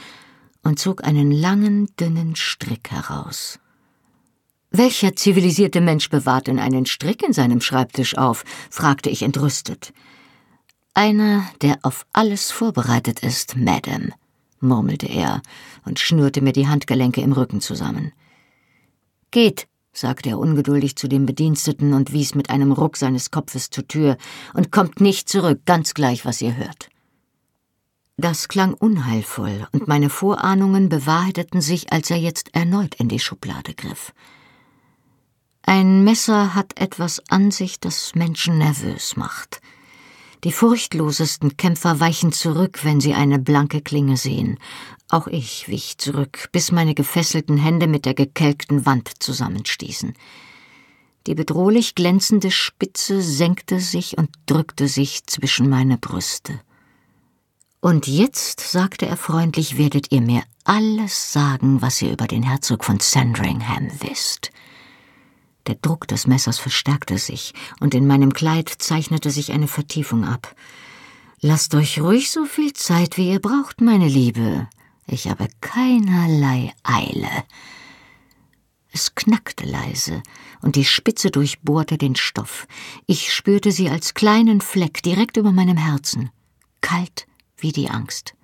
[0.63, 3.59] und zog einen langen, dünnen Strick heraus.
[4.77, 8.43] Welcher zivilisierte Mensch bewahrt denn einen Strick in seinem Schreibtisch auf?
[8.69, 9.93] fragte ich entrüstet.
[10.93, 14.09] Einer, der auf alles vorbereitet ist, Madame,
[14.59, 15.41] murmelte er
[15.85, 18.11] und schnürte mir die Handgelenke im Rücken zusammen.
[19.31, 23.87] Geht, sagte er ungeduldig zu dem Bediensteten und wies mit einem Ruck seines Kopfes zur
[23.87, 24.17] Tür,
[24.55, 26.89] und kommt nicht zurück, ganz gleich, was ihr hört.
[28.17, 33.73] Das klang unheilvoll, und meine Vorahnungen bewahrheiteten sich, als er jetzt erneut in die Schublade
[33.73, 34.11] griff.
[35.67, 39.61] Ein Messer hat etwas an sich, das Menschen nervös macht.
[40.43, 44.59] Die furchtlosesten Kämpfer weichen zurück, wenn sie eine blanke Klinge sehen.
[45.09, 50.13] Auch ich wich zurück, bis meine gefesselten Hände mit der gekelkten Wand zusammenstießen.
[51.25, 56.61] Die bedrohlich glänzende Spitze senkte sich und drückte sich zwischen meine Brüste.
[57.79, 62.83] Und jetzt, sagte er freundlich, werdet ihr mir alles sagen, was ihr über den Herzog
[62.83, 64.51] von Sandringham wisst.
[65.67, 70.55] Der Druck des Messers verstärkte sich, und in meinem Kleid zeichnete sich eine Vertiefung ab.
[71.41, 74.67] Lasst euch ruhig so viel Zeit, wie ihr braucht, meine Liebe.
[75.07, 77.43] Ich habe keinerlei Eile.
[78.91, 80.23] Es knackte leise,
[80.61, 82.67] und die Spitze durchbohrte den Stoff.
[83.07, 86.29] Ich spürte sie als kleinen Fleck direkt über meinem Herzen,
[86.81, 88.35] kalt wie die Angst.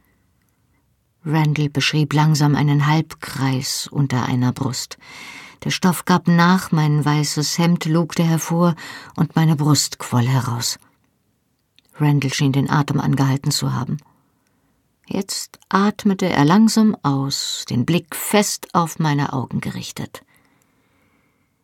[1.24, 4.98] Randall beschrieb langsam einen Halbkreis unter einer Brust.
[5.64, 8.76] Der Stoff gab nach, mein weißes Hemd lugte hervor
[9.16, 10.80] und meine Brust quoll heraus.
[12.00, 13.98] Randall schien den Atem angehalten zu haben.
[15.08, 20.24] Jetzt atmete er langsam aus, den Blick fest auf meine Augen gerichtet.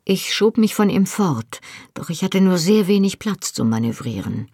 [0.06, 1.60] Ich schob mich von ihm fort,
[1.94, 4.48] doch ich hatte nur sehr wenig Platz zum Manövrieren.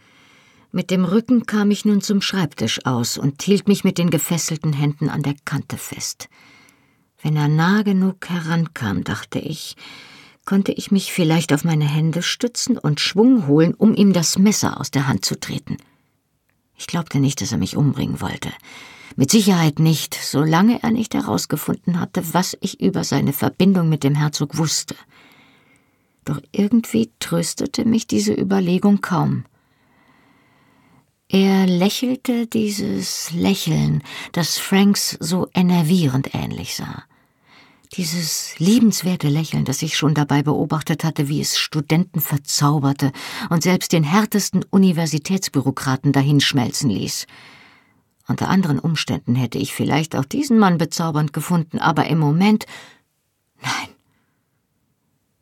[0.71, 4.73] Mit dem Rücken kam ich nun zum Schreibtisch aus und hielt mich mit den gefesselten
[4.73, 6.29] Händen an der Kante fest.
[7.23, 9.77] Wenn er nah genug herankam, dachte ich,
[10.45, 14.77] konnte ich mich vielleicht auf meine Hände stützen und Schwung holen, um ihm das Messer
[14.77, 15.77] aus der Hand zu treten.
[16.77, 18.51] Ich glaubte nicht, dass er mich umbringen wollte.
[19.15, 24.15] Mit Sicherheit nicht, solange er nicht herausgefunden hatte, was ich über seine Verbindung mit dem
[24.15, 24.95] Herzog wusste.
[26.25, 29.45] Doch irgendwie tröstete mich diese Überlegung kaum.
[31.29, 34.03] Er lächelte dieses Lächeln,
[34.33, 37.05] das Franks so enervierend ähnlich sah.
[37.95, 43.11] Dieses liebenswerte Lächeln, das ich schon dabei beobachtet hatte, wie es Studenten verzauberte
[43.51, 47.27] und selbst den härtesten Universitätsbürokraten dahinschmelzen ließ.
[48.27, 52.65] Unter anderen Umständen hätte ich vielleicht auch diesen Mann bezaubernd gefunden, aber im Moment
[53.61, 53.89] nein.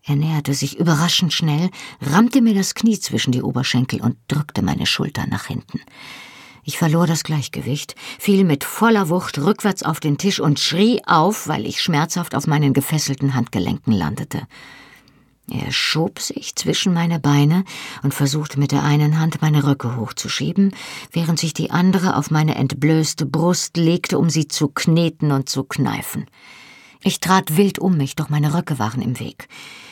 [0.03, 1.69] Er näherte sich überraschend schnell,
[2.01, 5.79] rammte mir das Knie zwischen die Oberschenkel und drückte meine Schulter nach hinten.
[6.63, 11.47] Ich verlor das Gleichgewicht, fiel mit voller Wucht rückwärts auf den Tisch und schrie auf,
[11.47, 14.47] weil ich schmerzhaft auf meinen gefesselten Handgelenken landete.
[15.49, 17.65] Er schob sich zwischen meine Beine
[18.03, 20.73] und versuchte mit der einen Hand meine Röcke hochzuschieben,
[21.11, 25.63] während sich die andere auf meine entblößte Brust legte, um sie zu kneten und zu
[25.63, 26.27] kneifen.
[27.03, 29.49] Ich trat wild um mich, doch meine Röcke waren im Weg.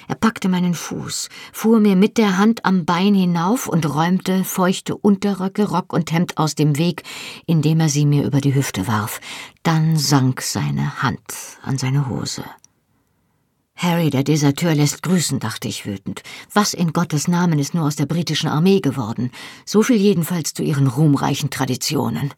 [0.10, 4.97] Er packte meinen Fuß, fuhr mir mit der Hand am Bein hinauf und räumte feuchte
[4.97, 7.03] Unterröcke, Rock und Hemd aus dem Weg,
[7.45, 9.22] indem er sie mir über die Hüfte warf.
[9.62, 11.22] Dann sank seine Hand
[11.62, 12.43] an seine Hose.
[13.76, 16.24] Harry, der Deserteur, lässt grüßen, dachte ich wütend.
[16.51, 19.30] Was in Gottes Namen ist nur aus der britischen Armee geworden?
[19.64, 22.34] So viel jedenfalls zu ihren ruhmreichen Traditionen.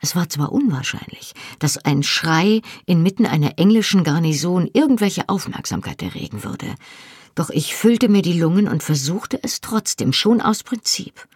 [0.00, 6.74] Es war zwar unwahrscheinlich, dass ein Schrei inmitten einer englischen Garnison irgendwelche Aufmerksamkeit erregen würde,
[7.34, 11.28] doch ich füllte mir die Lungen und versuchte es trotzdem, schon aus Prinzip.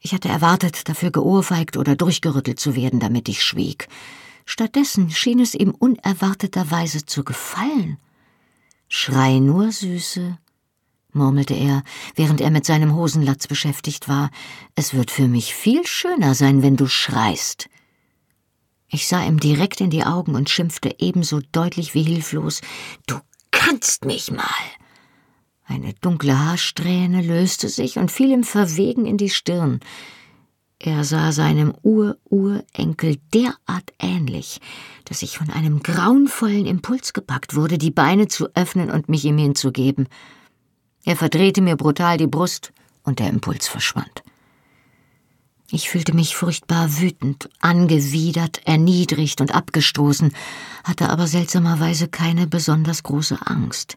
[0.00, 3.88] Ich hatte erwartet, dafür geohrfeigt oder durchgerüttelt zu werden, damit ich schwieg.
[4.44, 7.98] Stattdessen schien es ihm unerwarteterweise zu gefallen.
[8.88, 10.38] Schrei nur, Süße,
[11.12, 11.82] murmelte er,
[12.14, 14.30] während er mit seinem Hosenlatz beschäftigt war.
[14.74, 17.68] Es wird für mich viel schöner sein, wenn du schreist.
[18.88, 22.60] Ich sah ihm direkt in die Augen und schimpfte ebenso deutlich wie hilflos
[23.06, 23.16] Du
[23.50, 24.44] kannst mich mal.
[25.64, 29.80] Eine dunkle Haarsträhne löste sich und fiel ihm verwegen in die Stirn.
[30.78, 34.60] Er sah seinem Ur-Urenkel derart ähnlich,
[35.06, 39.38] dass ich von einem grauenvollen Impuls gepackt wurde, die Beine zu öffnen und mich ihm
[39.38, 40.06] hinzugeben.
[41.04, 42.72] Er verdrehte mir brutal die Brust,
[43.06, 44.22] und der Impuls verschwand.
[45.70, 50.32] Ich fühlte mich furchtbar wütend, angewidert, erniedrigt und abgestoßen,
[50.84, 53.96] hatte aber seltsamerweise keine besonders große Angst.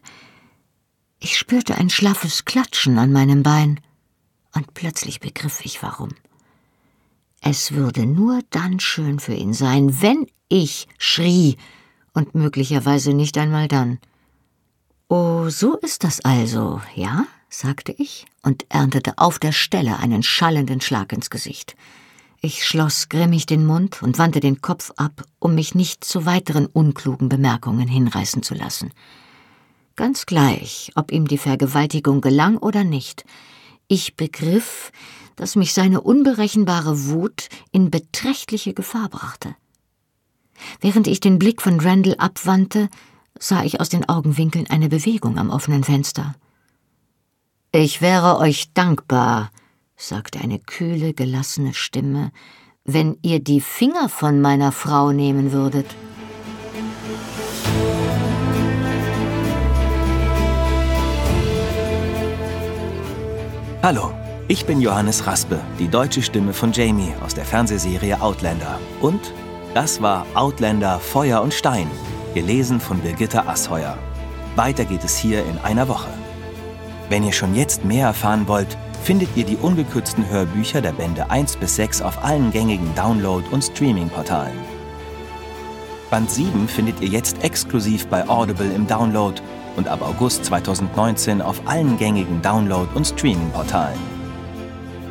[1.20, 3.80] Ich spürte ein schlaffes Klatschen an meinem Bein,
[4.52, 6.10] und plötzlich begriff ich warum.
[7.40, 11.56] Es würde nur dann schön für ihn sein, wenn ich schrie,
[12.12, 14.00] und möglicherweise nicht einmal dann.
[15.08, 17.26] Oh, so ist das also, ja?
[17.50, 21.76] Sagte ich und erntete auf der Stelle einen schallenden Schlag ins Gesicht.
[22.40, 26.66] Ich schloss grimmig den Mund und wandte den Kopf ab, um mich nicht zu weiteren
[26.66, 28.92] unklugen Bemerkungen hinreißen zu lassen.
[29.96, 33.24] Ganz gleich, ob ihm die Vergewaltigung gelang oder nicht,
[33.88, 34.92] ich begriff,
[35.36, 39.54] dass mich seine unberechenbare Wut in beträchtliche Gefahr brachte.
[40.80, 42.88] Während ich den Blick von Randall abwandte,
[43.38, 46.34] sah ich aus den Augenwinkeln eine Bewegung am offenen Fenster.
[47.72, 49.52] Ich wäre euch dankbar,
[49.96, 52.32] sagte eine kühle, gelassene Stimme,
[52.84, 55.86] wenn ihr die Finger von meiner Frau nehmen würdet.
[63.84, 64.12] Hallo,
[64.48, 68.80] ich bin Johannes Raspe, die deutsche Stimme von Jamie aus der Fernsehserie Outlander.
[69.00, 69.32] Und
[69.74, 71.88] das war Outlander Feuer und Stein,
[72.34, 73.96] gelesen von Birgitta Asheuer.
[74.56, 76.08] Weiter geht es hier in einer Woche.
[77.10, 81.56] Wenn ihr schon jetzt mehr erfahren wollt, findet ihr die ungekürzten Hörbücher der Bände 1
[81.56, 84.56] bis 6 auf allen gängigen Download- und Streaming-Portalen.
[86.08, 89.42] Band 7 findet ihr jetzt exklusiv bei Audible im Download
[89.76, 93.98] und ab August 2019 auf allen gängigen Download- und Streaming-Portalen.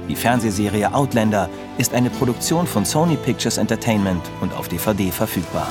[0.07, 5.67] Die Fernsehserie Outlander ist eine Produktion von Sony Pictures Entertainment und auf DVD verfügbar.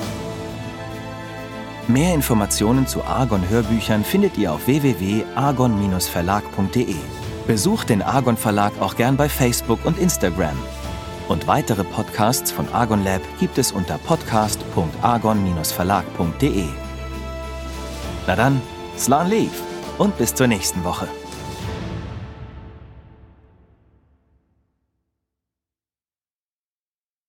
[1.89, 6.97] Mehr Informationen zu Argon Hörbüchern findet ihr auf www.argon-verlag.de.
[7.47, 10.59] Besucht den Argon Verlag auch gern bei Facebook und Instagram.
[11.29, 16.67] Und weitere Podcasts von Argon Lab gibt es unter podcast.argon-verlag.de.
[18.27, 18.61] Na dann,
[18.99, 19.63] Slan Leaf
[19.97, 21.09] und bis zur nächsten Woche.